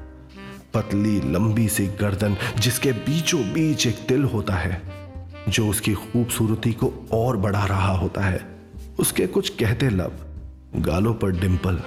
पतली, 0.75 1.21
लंबी 1.21 1.69
सी 1.69 1.87
गर्दन 1.87 2.37
जिसके 2.59 2.93
बीचों 2.93 3.43
बीच 3.53 3.87
एक 3.87 3.99
तिल 4.09 4.25
होता 4.25 4.55
है, 4.55 4.83
जो 5.49 5.69
उसकी 5.69 5.95
खूबसूरती 5.95 6.73
को 6.73 6.93
और 7.13 7.37
बढ़ा 7.37 7.65
रहा 7.65 7.93
होता 7.93 8.25
है। 8.25 8.47
उसके 8.99 9.27
कुछ 9.27 9.49
कहते 9.49 9.89
लब 9.91 10.19
गालों 10.77 11.15
पर 11.15 11.31
डिंपल 11.31 11.81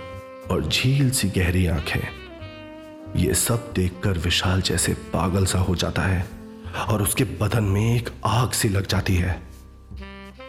और 0.51 0.67
झील 0.67 1.11
सी 1.11 1.29
गहरी 1.29 1.67
आँखें। 1.67 2.07
ये 3.15 3.33
सब 3.33 3.71
देखकर 3.75 4.17
विशाल 4.17 4.61
जैसे 4.61 4.93
पागल 4.93 5.45
सा 5.45 5.59
हो 5.59 5.75
जाता 5.75 6.01
है। 6.01 6.36
और 6.89 7.01
उसके 7.01 7.23
बदन 7.41 7.63
में 7.63 7.95
एक 7.95 8.09
आग 8.25 8.51
सी 8.51 8.69
लग 8.69 8.87
जाती 8.87 9.15
है। 9.15 9.41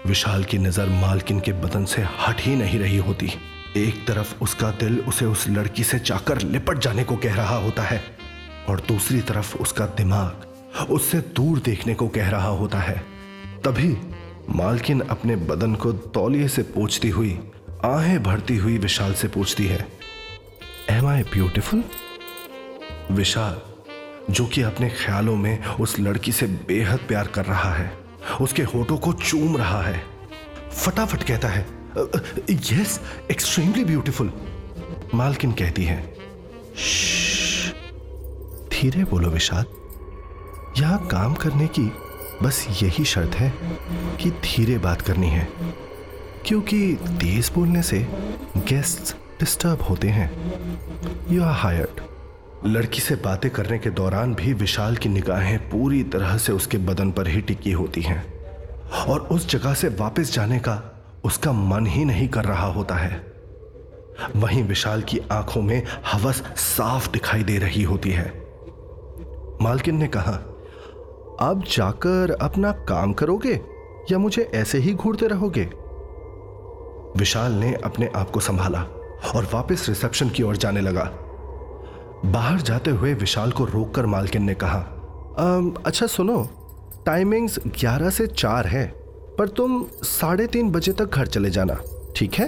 विशाल 0.07 0.45
की 0.45 0.59
नज़र 0.59 0.89
मालकिन 1.01 1.41
के 1.41 1.53
बदन 1.63 1.85
से 1.85 2.03
हट 2.21 2.41
ही 2.41 2.55
नहीं 2.57 2.79
रही 2.79 2.97
होती। 2.99 3.31
एक 3.77 4.07
तरफ़ 4.07 4.35
उसका 4.43 4.71
दिल 4.81 4.99
उसे 5.01 5.25
उस 5.25 5.49
लड़की 5.49 5.85
से 5.85 5.99
जाकर 5.99 6.41
लिपट 6.43 6.79
जाने 6.79 7.05
को 7.05 7.17
कह 7.17 7.35
रहा 7.35 7.57
होता 7.57 7.83
है 7.83 8.03
और 8.69 8.81
दूसरी 8.89 9.21
तरफ़ 9.23 9.57
उसका 9.57 9.87
दिमाग 9.97 10.47
उससे 10.91 11.19
दूर 11.37 11.59
देखने 11.59 11.95
को 11.95 12.09
कह 12.09 12.29
रहा 12.31 12.49
होता 12.55 12.79
है। 12.79 12.97
तभी 13.65 13.97
मालकिन 14.51 15.01
अपने 15.01 15.37
बदन 15.37 15.75
को 15.75 15.93
तौलिए 15.93 16.49
से 16.49 16.63
पोछती 16.65 17.09
हुई, 17.09 17.39
आहें 17.85 18.23
भरती 18.23 18.57
हुई 18.57 18.77
विशाल 18.79 19.15
से 19.15 19.29
पूछती 19.29 19.67
है 19.67 19.87
एम 20.91 21.07
आई 21.07 21.23
ब्यूटिफुल 21.33 21.83
विशाल 23.11 23.61
जो 24.31 24.47
कि 24.47 24.63
अपने 24.63 24.89
ख्यालों 24.91 25.37
में 25.37 25.65
उस 25.65 25.99
लड़की 26.01 26.33
से 26.33 26.47
बेहद 26.69 27.01
प्यार 27.09 27.27
कर 27.27 27.45
रहा 27.45 27.73
है। 27.75 27.93
उसके 28.41 28.63
होठों 28.65 28.97
को 28.99 29.13
चूम 29.13 29.57
रहा 29.57 29.83
है। 29.83 30.03
फटाफट 30.75 31.23
कहता 31.23 31.49
है 31.49 31.67
यस 32.51 33.01
एक्सट्रीमली 33.31 33.85
ब्यूटीफुल 33.85 34.33
मालकिन 35.15 35.53
कहती 35.53 35.85
है 35.85 36.01
धीरे 38.73 39.05
बोलो 39.05 39.31
विशाल। 39.31 39.65
यहाँ 40.79 41.07
काम 41.07 41.35
करने 41.35 41.67
की 41.69 41.91
बस 42.43 42.67
यही 42.83 43.05
शर्त 43.05 43.35
है 43.35 43.53
कि 44.21 44.31
धीरे 44.43 44.77
बात 44.79 45.01
करनी 45.03 45.29
है, 45.29 45.49
क्योंकि 46.47 46.79
तेज 46.97 47.51
बोलने 47.55 47.83
से 47.83 47.99
गेस्ट 48.69 49.15
डिस्टर्ब 49.41 49.83
होते 49.83 50.09
हैं। 50.09 50.31
यू 51.31 51.43
आर 51.43 51.55
हायर्ड 51.55 52.01
लड़की 52.67 53.01
से 53.01 53.15
बातें 53.15 53.51
करने 53.51 53.79
के 53.79 53.91
दौरान 53.91 54.35
भी 54.35 54.53
विशाल 54.53 54.97
की 54.97 55.09
निगाहें 55.09 55.71
पूरी 55.71 56.03
तरह 56.03 56.39
से 56.39 56.53
उसके 56.53 56.79
बदन 56.79 57.13
पर 57.13 57.29
ही 57.29 57.41
टिकी 57.41 57.73
होती 57.73 58.03
हैं। 58.03 58.39
और 59.09 59.21
उस 59.21 59.49
जगह 59.49 59.75
से 59.75 59.89
वापस 59.89 60.33
जाने 60.33 60.59
का 60.59 61.05
उसका 61.25 61.53
मन 61.53 61.87
ही 61.87 62.05
नहीं 62.05 62.29
कर 62.29 62.45
रहा 62.45 62.67
होता 62.67 62.95
है। 62.95 63.33
वहीं 64.37 64.65
विशाल 64.65 65.03
की 65.03 65.19
आँखों 65.33 65.63
में 65.63 65.83
हवस 66.13 66.37
साफ़ 66.57 67.11
दिखाई 67.11 67.43
दे 67.43 67.59
रही 67.59 67.83
होती 67.83 68.11
है। 68.11 68.47
मालकिन 69.63 69.97
ने 69.97 70.09
कहा, 70.09 70.33
अब 71.41 71.65
जाकर 71.77 72.37
अपना 72.41 72.73
काम 72.73 73.13
करोगे 73.13 73.61
या 74.13 74.19
मुझे 74.19 74.51
ऐसे 74.55 74.79
ही 74.79 74.95
घूरते 74.95 75.27
रहोगे? 75.27 75.71
विशाल 77.17 77.53
ने 77.53 77.75
अपने 77.75 78.11
आप 78.17 78.31
को 78.31 78.41
संभाला 78.41 78.83
और 79.35 79.49
वापस 79.55 79.89
रिसेप्शन 79.89 80.29
की 80.29 80.43
ओर 80.43 80.57
जाने 80.57 80.81
लगा। 80.81 81.11
बाहर 82.25 82.61
जाते 82.61 82.91
हुए 82.91 83.13
विशाल 83.15 83.53
को 83.53 83.65
रोककर 83.65 84.07
मालकिन 84.07 84.43
ने 84.43 84.55
कहा 84.55 84.79
अच्छा 85.87 86.07
सुनो 86.07 86.43
टाइमिंग्स 87.07 87.59
11 87.77 88.11
से 88.11 88.27
4 88.27 88.67
है, 88.67 88.87
पर 89.39 89.49
तुम 89.49 89.85
साढ़े 90.05 90.47
तीन 90.47 90.71
बजे 90.71 90.93
तक 90.93 91.15
घर 91.15 91.27
चले 91.27 91.51
जाना, 91.51 91.75
ठीक 92.17 92.35
है? 92.35 92.47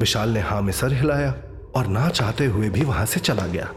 विशाल 0.00 0.30
ने 0.30 0.40
हाँ 0.40 0.60
में 0.62 0.72
सर 0.72 0.92
हिलाया 0.92 1.34
और 1.76 1.86
ना 1.86 2.08
चाहते 2.08 2.46
हुए 2.46 2.68
भी 2.70 2.84
वहाँ 2.84 3.04
से 3.06 3.20
चला 3.20 3.46
गया। 3.46 3.68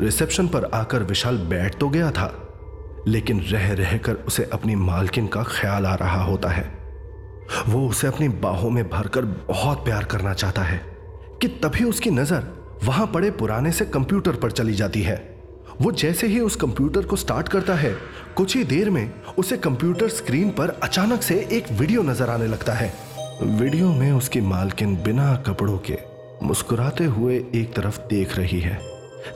रिसेप्शन 0.00 0.48
पर 0.48 0.64
आकर 0.74 1.02
विशाल 1.02 1.38
बैठ 1.48 1.78
तो 1.78 1.88
गया 1.88 2.10
था, 2.10 2.32
लेकिन 3.06 3.40
रह 3.42 3.72
रहकर 3.74 4.14
उसे 4.26 4.48
अपनी 4.52 4.74
मालकिन 4.76 5.26
का 5.26 5.42
ख्याल 5.42 5.86
आ 5.86 5.94
रहा 5.94 6.22
होता 6.24 6.48
है। 6.48 6.64
वो 7.68 7.88
उसे 7.88 8.06
अपनी 8.06 8.28
बाहों 8.42 8.70
में 8.70 8.88
भरकर 8.90 9.24
बहुत 9.48 9.84
प्यार 9.84 10.04
करना 10.04 10.34
चाहता 10.34 10.62
है, 10.62 10.78
कि 11.42 11.48
तभी 11.62 11.84
उसकी 11.84 12.10
नज़र 12.10 12.54
वहाँ 12.84 13.06
पड़े 13.06 13.30
पुराने 13.30 13.72
से 13.72 13.84
कंप्यूटर 13.86 14.36
पर 14.36 14.50
चली 14.50 14.74
जाती 14.74 15.02
है। 15.02 15.16
वो 15.80 15.92
जैसे 15.92 16.26
ही 16.26 16.40
उस 16.40 16.56
कंप्यूटर 16.56 17.02
को 17.02 17.16
स्टार्ट 17.16 17.48
करता 17.48 17.74
है, 17.74 17.92
कुछ 18.36 18.56
ही 18.56 18.64
देर 18.64 18.90
में 18.90 19.10
उसे 19.38 19.56
कंप्यूटर 19.58 20.08
स्क्रीन 20.08 20.50
पर 20.50 20.68
अचानक 20.82 21.22
से 21.22 21.34
एक 21.52 21.70
वीडियो 21.72 22.02
नज़र 22.02 22.30
आने 22.30 22.46
लगता 22.46 22.72
है। 22.72 22.92
वीडियो 23.42 23.92
में 23.92 24.10
उसकी 24.12 24.40
मालकिन 24.40 24.96
बिना 24.96 25.34
कपड़ों 25.46 25.78
के 25.90 25.98
मुस्कुराते 26.42 27.04
हुए 27.04 27.36
एक 27.54 27.74
तरफ़ 27.74 28.00
देख 28.10 28.36
रही 28.36 28.60
है। 28.60 28.78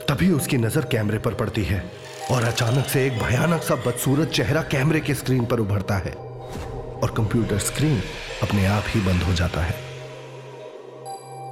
तभी 0.09 0.31
उसकी 0.31 0.57
नज़र 0.57 0.85
कैमरे 0.85 1.19
पर 1.19 1.33
पड़ती 1.33 1.63
है 1.63 1.83
और 2.31 2.43
अचानक 2.43 2.85
से 2.85 3.05
एक 3.07 3.19
भयानक 3.19 3.63
सा 3.63 3.75
बदसूरत 3.75 4.29
चेहरा 4.29 4.61
कैमरे 4.61 4.99
के 4.99 5.13
स्क्रीन 5.13 5.45
पर 5.45 5.59
उभरता 5.59 5.97
है 5.97 6.11
और 6.11 7.13
कंप्यूटर 7.17 7.57
स्क्रीन 7.59 8.01
अपने 8.43 8.65
आप 8.65 8.83
ही 8.87 9.01
बंद 9.01 9.23
हो 9.23 9.33
जाता 9.33 9.61
है। 9.61 9.90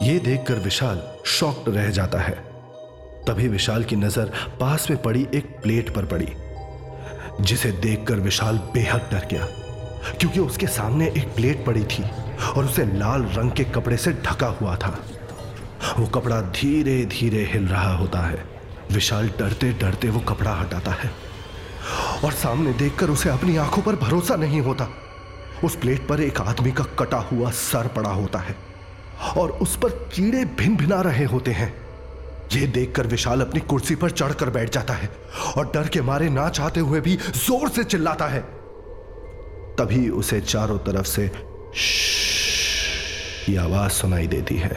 यह 0.01 0.19
देखकर 0.19 0.59
विशाल 0.59 1.01
शॉक्ड 1.27 1.69
रह 1.69 1.89
जाता 1.91 2.19
है। 2.19 2.33
तभी 3.27 3.47
विशाल 3.47 3.83
की 3.83 3.95
नज़र 3.95 4.31
पास 4.59 4.89
में 4.89 5.01
पड़ी 5.01 5.27
एक 5.33 5.45
प्लेट 5.63 5.89
पर 5.95 6.05
पड़ी, 6.05 6.27
जिसे 7.41 7.71
देखकर 7.71 8.19
विशाल 8.19 8.57
बेहद 8.73 9.09
डर 9.11 9.27
गया, 9.31 9.47
क्योंकि 10.19 10.39
उसके 10.39 10.67
सामने 10.67 11.07
एक 11.07 11.27
प्लेट 11.35 11.65
पड़ी 11.65 11.83
थी 11.85 12.03
और 12.47 12.65
उसे 12.65 12.85
लाल 12.93 13.23
रंग 13.35 13.51
के 13.51 13.63
कपड़े 13.65 13.97
से 13.97 14.13
ढका 14.25 14.47
हुआ 14.61 14.75
था। 14.75 14.97
वो 15.97 16.05
कपड़ा 16.07 16.39
धीरे 16.41 17.03
धीरे 17.07 17.43
हिल 17.45 17.67
रहा 17.67 17.93
होता 17.95 18.19
है। 18.19 18.43
विशाल 18.91 19.29
डरते 19.39 19.71
डरते 19.73 20.09
वो 20.09 20.19
कपड़ा 20.29 20.53
हटाता 20.53 20.91
है 20.93 21.11
और 22.23 22.31
सामने 22.33 22.73
देखकर 22.73 23.09
उसे 23.09 23.29
अपनी 23.29 23.57
आँखों 23.57 23.81
पर 23.81 23.95
भरोसा 23.97 24.35
नहीं 24.35 24.61
होता। 24.61 24.87
उस 25.63 25.75
प्लेट 25.75 26.07
पर 26.07 26.21
एक 26.21 26.41
आदमी 26.41 26.71
का 26.71 26.83
कटा 26.99 27.17
हुआ 27.31 27.51
सर 27.51 27.87
पड़ा 27.87 28.09
होता 28.11 28.39
है। 28.39 28.55
और 29.37 29.51
उस 29.51 29.75
पर 29.77 29.89
कीड़े 29.89 30.43
भिन 30.59 30.75
भिना 30.77 31.01
रहे 31.01 31.25
होते 31.25 31.51
हैं। 31.51 31.73
यह 32.53 32.65
देखकर 32.71 33.07
विशाल 33.07 33.41
अपनी 33.41 33.59
कुर्सी 33.61 33.95
पर 33.95 34.11
चढ़कर 34.11 34.49
बैठ 34.49 34.73
जाता 34.73 34.93
है 34.93 35.09
और 35.57 35.71
डर 35.73 35.87
के 35.87 36.01
मारे 36.01 36.29
ना 36.29 36.49
चाहते 36.49 36.79
हुए 36.79 36.99
भी 37.01 37.15
ज़ोर 37.15 37.69
से 37.69 37.83
चिल्लाता 37.83 38.27
है। 38.27 38.41
तभी 39.77 40.09
उसे 40.09 40.41
चारों 40.41 40.77
तरफ़ 40.77 41.07
से 41.07 41.31
आवाज़ 43.57 43.91
सुनाई 43.91 44.27
देती 44.27 44.55
है 44.55 44.71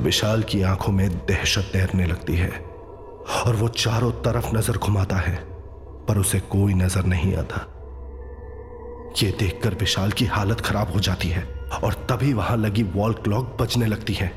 विशाल 0.00 0.42
की 0.42 0.62
आँखों 0.62 0.92
में 0.92 1.08
दहशत 1.10 1.70
तैरने 1.72 2.06
लगती 2.06 2.36
है 2.36 2.50
और 3.44 3.56
वो 3.56 3.68
चारों 3.68 4.10
तरफ़ 4.22 4.54
नज़र 4.56 4.76
घुमाता 4.76 5.16
है 5.16 5.34
पर 6.08 6.18
उसे 6.18 6.40
कोई 6.40 6.74
नज़र 6.74 7.04
नहीं 7.04 7.34
आता 7.34 7.66
यह 9.22 9.36
देखकर 9.38 9.74
विशाल 9.74 10.12
की 10.12 10.24
हालत 10.26 10.60
खराब 10.60 10.92
हो 10.92 11.00
जाती 11.00 11.28
है 11.28 11.57
और 11.74 11.94
तभी 12.10 12.32
वहाँ 12.32 12.56
लगी 12.56 12.82
वॉल 12.82 13.12
क्लॉक 13.14 13.56
बजने 13.60 13.86
लगती 13.86 14.14
है। 14.14 14.32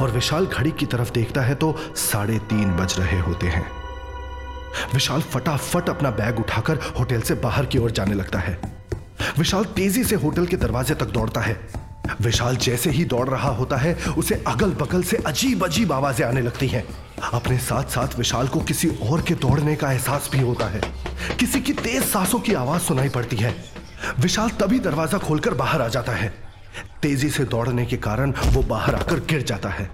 और 0.00 0.10
विशाल 0.10 0.46
घड़ी 0.46 0.70
की 0.70 0.86
तरफ़ 0.86 1.12
देखता 1.12 1.42
है 1.42 1.54
तो 1.54 1.74
साढ़े 1.96 2.38
तीन 2.38 2.76
बज 2.76 2.98
रहे 2.98 3.18
होते 3.18 3.46
हैं। 3.46 3.66
विशाल 4.94 5.20
फटाफट 5.22 5.88
अपना 5.88 6.10
बैग 6.10 6.38
उठाकर 6.38 6.78
होटल 6.98 7.20
से 7.20 7.34
बाहर 7.34 7.66
की 7.66 7.78
ओर 7.78 7.90
जाने 7.90 8.14
लगता 8.14 8.38
है। 8.38 8.58
विशाल 9.38 9.64
तेज़ी 9.76 10.04
से 10.04 10.16
होटल 10.16 10.46
के 10.46 10.56
दरवाजे 10.56 10.94
तक 10.94 11.06
दौड़ता 11.06 11.40
है। 11.40 11.60
विशाल 12.20 12.56
जैसे 12.56 12.90
ही 12.90 13.04
दौड़ 13.04 13.28
रहा 13.28 13.48
होता 13.48 13.76
है, 13.76 13.94
उसे 14.18 14.42
अगल 14.46 14.70
बगल 14.72 15.02
से 15.02 15.16
अजीब 15.16 15.64
अजीब 15.64 15.92
आवाज़ें 15.92 16.26
आने 16.26 16.40
लगती 16.40 16.68
हैं। 16.68 16.84
अपने 17.32 17.58
साथ 17.58 17.84
साथ 17.84 18.16
विशाल 18.18 18.48
को 18.48 18.60
किसी 18.60 18.88
और 19.02 19.22
के 19.22 19.34
दौड़ने 19.34 19.76
का 19.76 19.92
एहसास 19.92 20.28
भी 20.32 20.40
होता 20.40 20.66
है। 20.66 20.80
किसी 21.40 21.60
की 21.60 21.72
तेज 21.72 22.02
सांसों 22.02 22.40
की 22.40 22.54
आवाज़ 22.54 22.82
सुनाई 22.82 23.08
पड़ती 23.08 23.36
है। 23.36 23.54
विशाल 24.20 24.50
तभी 24.50 24.78
दरवाज़ा 24.78 25.18
खोलकर 25.18 25.54
बाहर 25.54 25.82
आ 25.82 25.88
जाता 25.88 26.12
है। 26.12 26.32
तेज़ी 27.02 27.28
से 27.30 27.44
दौड़ने 27.44 27.84
के 27.86 27.96
कारण 27.98 28.32
वो 28.46 28.62
बाहर 28.62 28.94
आकर 28.94 29.20
गिर 29.24 29.42
जाता 29.42 29.68
है। 29.68 29.84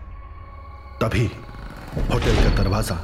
तभी 1.01 1.27
होटल 2.05 2.43
का 2.43 2.55
दरवाज़ा 2.55 2.97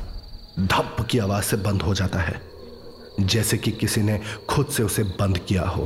धप 0.60 1.06
की 1.10 1.18
आवाज़ 1.18 1.44
से 1.44 1.56
बंद 1.58 1.82
हो 1.82 1.94
जाता 1.94 2.18
है, 2.18 2.40
जैसे 3.20 3.56
कि 3.58 3.70
किसी 3.72 4.02
ने 4.02 4.20
खुद 4.48 4.66
से 4.66 4.82
उसे 4.82 5.02
बंद 5.02 5.38
किया 5.38 5.62
हो। 5.64 5.84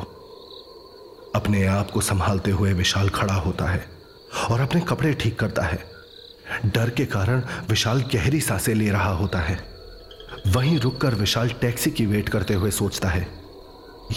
अपने 1.35 1.65
आप 1.67 1.91
को 1.91 2.01
संभालते 2.01 2.51
हुए 2.51 2.73
विशाल 2.73 3.09
खड़ा 3.09 3.35
होता 3.37 3.65
है 3.65 3.85
और 4.51 4.61
अपने 4.61 4.81
कपड़े 4.81 5.13
ठीक 5.15 5.39
करता 5.39 5.63
है। 5.63 5.79
डर 6.67 6.91
के 6.91 7.05
कारण 7.07 7.43
विशाल 7.69 8.03
गहरी 8.15 8.41
साँसें 8.41 8.75
ले 8.75 8.91
रहा 8.91 9.13
होता 9.13 9.39
है। 9.39 9.59
वहीं 10.47 10.79
रुककर 10.81 11.15
विशाल 11.15 11.51
टैक्सी 11.61 11.91
की 11.91 12.07
वेट 12.07 12.29
करते 12.29 12.55
हुए 12.55 12.71
सोचता 12.73 13.09
है, 13.09 13.27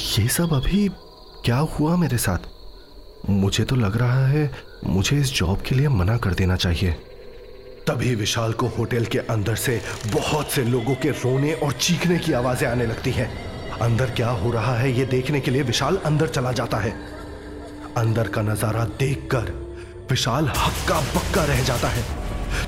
ये 0.09 0.27
सब 0.27 0.53
अभी 0.53 0.87
क्या 1.45 1.57
हुआ 1.57 1.95
मेरे 1.95 2.17
साथ? 2.17 2.49
मुझे 3.29 3.63
तो 3.63 3.75
लग 3.75 3.97
रहा 3.97 4.25
है 4.27 4.49
मुझे 4.85 5.17
इस 5.17 5.33
जॉब 5.33 5.61
के 5.61 5.75
लिए 5.75 5.87
मना 5.89 6.17
कर 6.17 6.33
देना 6.33 6.55
चाहिए। 6.55 6.91
तभी 7.87 8.13
विशाल 8.15 8.53
को 8.53 8.67
होटल 8.67 9.05
के 9.05 9.17
अंदर 9.19 9.55
से 9.55 9.81
बहुत 10.13 10.51
से 10.51 10.63
लोगों 10.63 10.95
के 10.95 11.09
रोने 11.09 11.53
और 11.53 11.71
चीखने 11.71 12.17
की 12.17 12.33
आवाज़ें 12.33 12.67
आने 12.67 12.85
लगती 12.85 13.11
हैं। 13.11 13.29
अंदर 13.79 14.11
क्या 14.11 14.29
हो 14.29 14.51
रहा 14.51 14.75
है 14.75 14.91
यह 14.91 15.05
देखने 15.05 15.39
के 15.39 15.51
लिए 15.51 15.61
विशाल 15.61 15.97
अंदर 16.05 16.27
चला 16.27 16.51
जाता 16.51 16.77
है। 16.77 16.91
अंदर 17.97 18.27
का 18.27 18.41
नज़ारा 18.41 18.83
देखकर 18.99 19.51
विशाल 20.09 20.47
हक्का 20.57 20.99
बक्का 21.15 21.43
रह 21.45 21.63
जाता 21.63 21.87
है। 21.87 22.03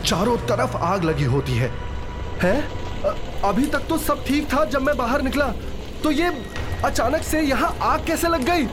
चारों 0.06 0.38
तरफ़ 0.48 0.78
आग 0.78 1.04
लगी 1.04 1.26
होती 1.26 1.54
है। 1.54 1.72
हैं? 2.44 2.62
अभी 3.44 3.66
तक 3.66 3.88
तो 3.90 3.98
सब 3.98 4.24
ठीक 4.26 4.54
था 4.54 4.66
जब 4.66 4.82
मैं 4.82 4.98
बाहर 4.98 5.22
निकला। 5.22 5.48
तो 6.04 6.12
ये 6.12 6.32
अचानक 6.86 7.24
से 7.24 7.42
यहाँ 7.42 7.78
आग 7.82 8.06
कैसे 8.06 8.28
लग 8.28 8.44
गई? 8.44 8.68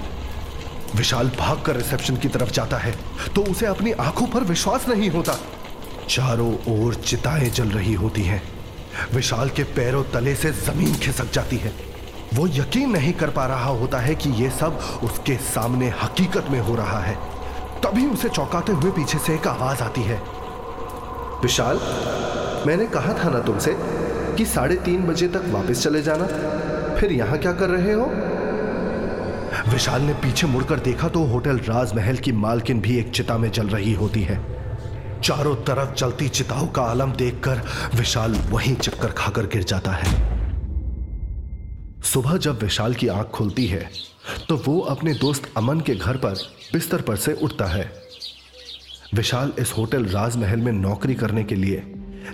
विशाल 0.95 1.31
भागकर 1.39 1.77
रिसेप्शन 1.77 2.17
की 2.17 2.29
तरफ़ 2.29 2.51
जाता 2.51 2.77
है 2.77 2.95
तो 3.35 3.43
उसे 3.43 3.67
अपनी 3.67 3.93
आँखों 3.93 4.27
पर 4.27 4.45
विश्वास 4.45 4.89
नहीं 4.89 5.11
होता। 5.11 5.33
चारों 6.09 6.53
ओर 6.69 6.95
चिताएँ 6.95 7.49
जल 7.51 7.69
रही 7.69 7.95
होती 7.95 8.23
हैं। 8.23 8.43
विशाल 9.15 9.51
के 9.51 9.63
पैरों 9.77 10.03
तले 10.05 10.35
से 10.35 10.51
ज़मीन 10.51 10.95
खिसक 10.95 11.33
जाती 11.33 11.57
है। 11.57 11.73
वो 12.35 12.47
यकीन 12.47 12.91
नहीं 12.91 13.13
कर 13.13 13.31
पा 13.31 13.47
रहा 13.47 13.71
होता 13.71 13.99
है 13.99 14.15
कि 14.15 14.31
यह 14.43 14.51
सब 14.51 15.01
उसके 15.05 15.37
सामने 15.37 15.89
हकीकत 16.03 16.47
में 16.51 16.61
हो 16.61 16.75
रहा 16.75 17.01
है। 17.01 17.15
तभी 17.83 18.07
उसे 18.07 18.29
चौंकाते 18.29 18.73
हुए 18.73 18.91
पीछे 18.91 19.19
से 19.19 19.35
एक 19.35 19.47
आवाज़ 19.47 19.83
आती 19.83 20.03
है। 20.03 20.21
विशाल, 21.43 21.81
मैंने 22.67 22.87
कहा 22.87 23.13
था 23.15 23.31
ना 23.31 23.41
तुमसे 23.41 23.77
कि 24.37 24.45
साढ़े 24.45 24.77
तीन 24.77 25.03
बजे 25.03 25.29
तक 25.29 25.45
वापस 25.47 25.83
चले 25.83 26.03
जाना। 26.03 26.27
फिर 26.97 27.13
यहाँ 27.13 27.39
क्या 27.39 27.53
कर 27.53 27.69
रहे 27.69 27.93
हो? 27.93 28.07
विशाल 29.67 30.03
ने 30.03 30.13
पीछे 30.15 30.47
मुड़कर 30.47 30.81
देखा 30.81 31.09
तो 31.09 31.23
होटल 31.25 31.57
राजमहल 31.59 32.17
की 32.17 32.33
मालकिन 32.33 32.81
भी 32.81 32.97
एक 32.99 33.11
चिता 33.11 33.37
में 33.39 33.51
जल 33.51 33.69
रही 33.69 33.93
होती 33.93 34.21
है। 34.23 34.37
चारों 35.21 35.55
तरफ़ 35.65 35.95
चलती 35.95 36.29
चिताओं 36.29 36.67
का 36.67 36.83
आलम 36.83 37.13
देखकर 37.13 37.61
विशाल 37.95 38.35
वहीं 38.51 38.75
चक्कर 38.77 39.11
खाकर 39.13 39.47
गिर 39.47 39.63
जाता 39.63 39.93
है। 39.93 40.11
सुबह 42.03 42.37
जब 42.37 42.63
विशाल 42.63 42.95
की 42.95 43.09
आँख 43.09 43.27
खुलती 43.29 43.67
है 43.67 43.89
तो 44.49 44.57
वो 44.57 44.79
अपने 44.81 45.15
दोस्त 45.15 45.51
अमन 45.57 45.81
के 45.81 45.95
घर 45.95 46.17
पर, 46.17 46.35
बिस्तर 46.73 47.01
पर 47.01 47.17
से 47.17 47.33
उठता 47.35 47.67
है। 47.67 47.91
विशाल 49.15 49.53
इस 49.59 49.73
होटल 49.79 50.05
राजमहल 50.05 50.61
में 50.61 50.73
नौकरी 50.73 51.15
करने 51.15 51.45
के 51.45 51.55
लिए 51.55 51.83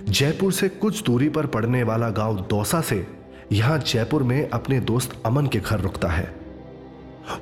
जयपुर 0.09 0.53
से 0.53 0.69
कुछ 0.69 1.03
दूरी 1.03 1.29
पर 1.29 1.45
पड़ने 1.47 1.83
वाला 1.83 2.09
गाँव 2.11 2.45
दौसा 2.49 2.81
से 2.81 3.05
यहाँ 3.51 3.77
जयपुर 3.79 4.23
में 4.23 4.49
अपने 4.49 4.79
दोस्त 4.81 5.21
अमन 5.25 5.47
के 5.47 5.59
घर 5.59 5.79
रुकता 5.79 6.07
है। 6.07 6.42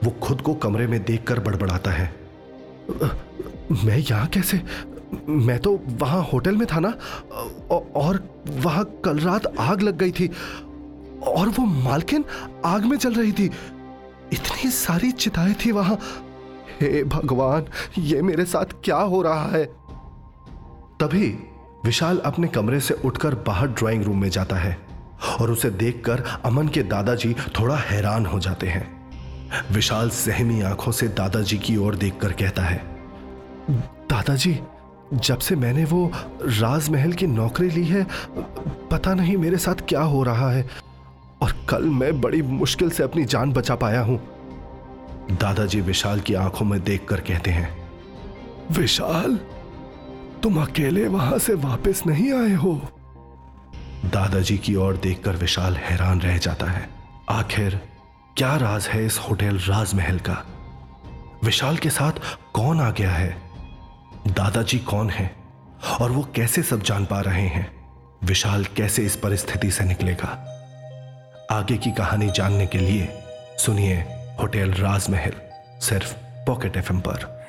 वो 0.03 0.11
खुद 0.21 0.41
को 0.41 0.53
कमरे 0.55 0.87
में 0.87 1.03
देखकर 1.03 1.39
बड़बड़ाता 1.39 1.91
है। 1.91 2.13
मैं 3.75 3.97
यहाँ 3.97 4.27
कैसे? 4.27 4.61
मैं 5.27 5.57
तो 5.59 5.79
वहाँ 5.91 6.21
होटल 6.23 6.55
में 6.55 6.65
था 6.67 6.79
ना 6.79 6.89
और 7.71 8.23
वहाँ 8.49 8.83
कल 9.05 9.19
रात 9.19 9.45
आग 9.59 9.81
लग 9.81 9.97
गई 9.97 10.11
थी, 10.11 10.29
और 11.27 11.49
वो 11.49 11.65
मालकिन 11.65 12.25
आग 12.65 12.85
में 12.85 12.97
चल 12.97 13.13
रही 13.13 13.31
थी। 13.31 13.49
इतनी 14.33 14.69
सारी 14.71 15.11
चिताएँ 15.11 15.53
थी 15.55 15.71
वहाँ। 15.71 15.97
हे 16.81 17.03
भगवान, 17.05 17.65
ये 17.97 18.21
मेरे 18.21 18.45
साथ 18.45 18.73
क्या 18.83 18.97
हो 18.97 19.21
रहा 19.21 19.45
है? 19.47 19.65
तभी 20.99 21.27
विशाल 21.85 22.17
अपने 22.17 22.47
कमरे 22.47 22.79
से 22.79 22.93
उठकर 23.05 23.35
बाहर 23.47 23.67
ड्राइंग 23.69 24.03
रूम 24.03 24.21
में 24.21 24.29
जाता 24.29 24.55
है, 24.55 24.77
और 25.41 25.51
उसे 25.51 25.69
देखकर 25.71 26.23
अमन 26.45 26.67
के 26.67 26.83
दादाजी 26.85 27.33
थोड़ा 27.59 27.75
हैरान 27.79 28.25
हो 28.25 28.39
जाते 28.39 28.67
हैं। 28.67 29.00
विशाल 29.71 30.09
सहमी 30.09 30.61
आँखों 30.61 30.91
से 30.91 31.07
दादाजी 31.07 31.57
की 31.57 31.75
ओर 31.77 31.95
देखकर 31.95 32.31
कहता 32.31 32.63
है, 32.63 32.77
दादाजी, 34.09 34.59
जब 35.13 35.37
से 35.37 35.55
मैंने 35.55 35.83
वो 35.85 36.11
राजमहल 36.41 37.13
की 37.13 37.27
नौकरी 37.27 37.69
ली 37.69 37.85
है, 37.85 38.05
पता 38.91 39.13
नहीं 39.13 39.37
मेरे 39.37 39.57
साथ 39.57 39.87
क्या 39.89 40.01
हो 40.01 40.23
रहा 40.23 40.51
है 40.51 40.69
और 41.41 41.55
कल 41.69 41.83
मैं 41.83 42.19
बड़ी 42.21 42.41
मुश्किल 42.41 42.89
से 42.89 43.03
अपनी 43.03 43.25
जान 43.25 43.53
बचा 43.53 43.75
पाया 43.75 44.01
हूँ। 44.01 44.19
दादाजी 45.31 45.81
विशाल 45.81 46.19
की 46.19 46.33
आँखों 46.33 46.65
में 46.65 46.79
देखकर 46.83 47.19
कहते 47.19 47.51
हैं, 47.51 47.69
विशाल, 48.71 49.39
तुम 50.43 50.61
अकेले 50.61 51.07
वहाँ 51.07 51.37
से 51.39 51.53
वापस 51.53 52.03
नहीं 52.07 52.33
आए 52.33 52.53
हो? 52.53 52.73
दादाजी 54.05 54.57
की 54.57 54.75
ओर 54.75 54.97
देखकर 54.97 55.35
विशाल 55.35 55.75
हैरान 55.75 56.21
रह 56.21 56.37
जाता 56.37 56.65
है। 56.65 56.89
आखिर 57.29 57.79
क्या 58.37 58.55
राज 58.55 58.87
है 58.87 59.05
इस 59.05 59.17
होटल 59.17 59.57
राजमहल 59.57 60.19
का? 60.19 60.45
विशाल 61.43 61.77
के 61.77 61.89
साथ 61.89 62.11
कौन 62.53 62.81
आ 62.81 62.91
गया 62.91 63.11
है? 63.11 63.41
दादाजी 64.27 64.79
कौन 64.79 65.09
है? 65.09 65.35
और 66.01 66.11
वो 66.11 66.27
कैसे 66.35 66.63
सब 66.63 66.81
जान 66.81 67.05
पा 67.05 67.21
रहे 67.21 67.47
हैं? 67.47 67.71
विशाल 68.23 68.65
कैसे 68.65 69.05
इस 69.05 69.15
परिस्थिति 69.15 69.71
से 69.71 69.83
निकलेगा? 69.83 70.27
आगे 71.51 71.77
की 71.77 71.91
कहानी 71.91 72.31
जानने 72.31 72.67
के 72.67 72.77
लिए 72.77 73.23
सुनिए 73.57 73.95
होटल 74.41 74.73
राजमहल, 74.73 75.33
सिर्फ़ 75.79 76.15
पॉकेट 76.19 76.77
एफएम 76.77 76.99
पर। 76.99 77.40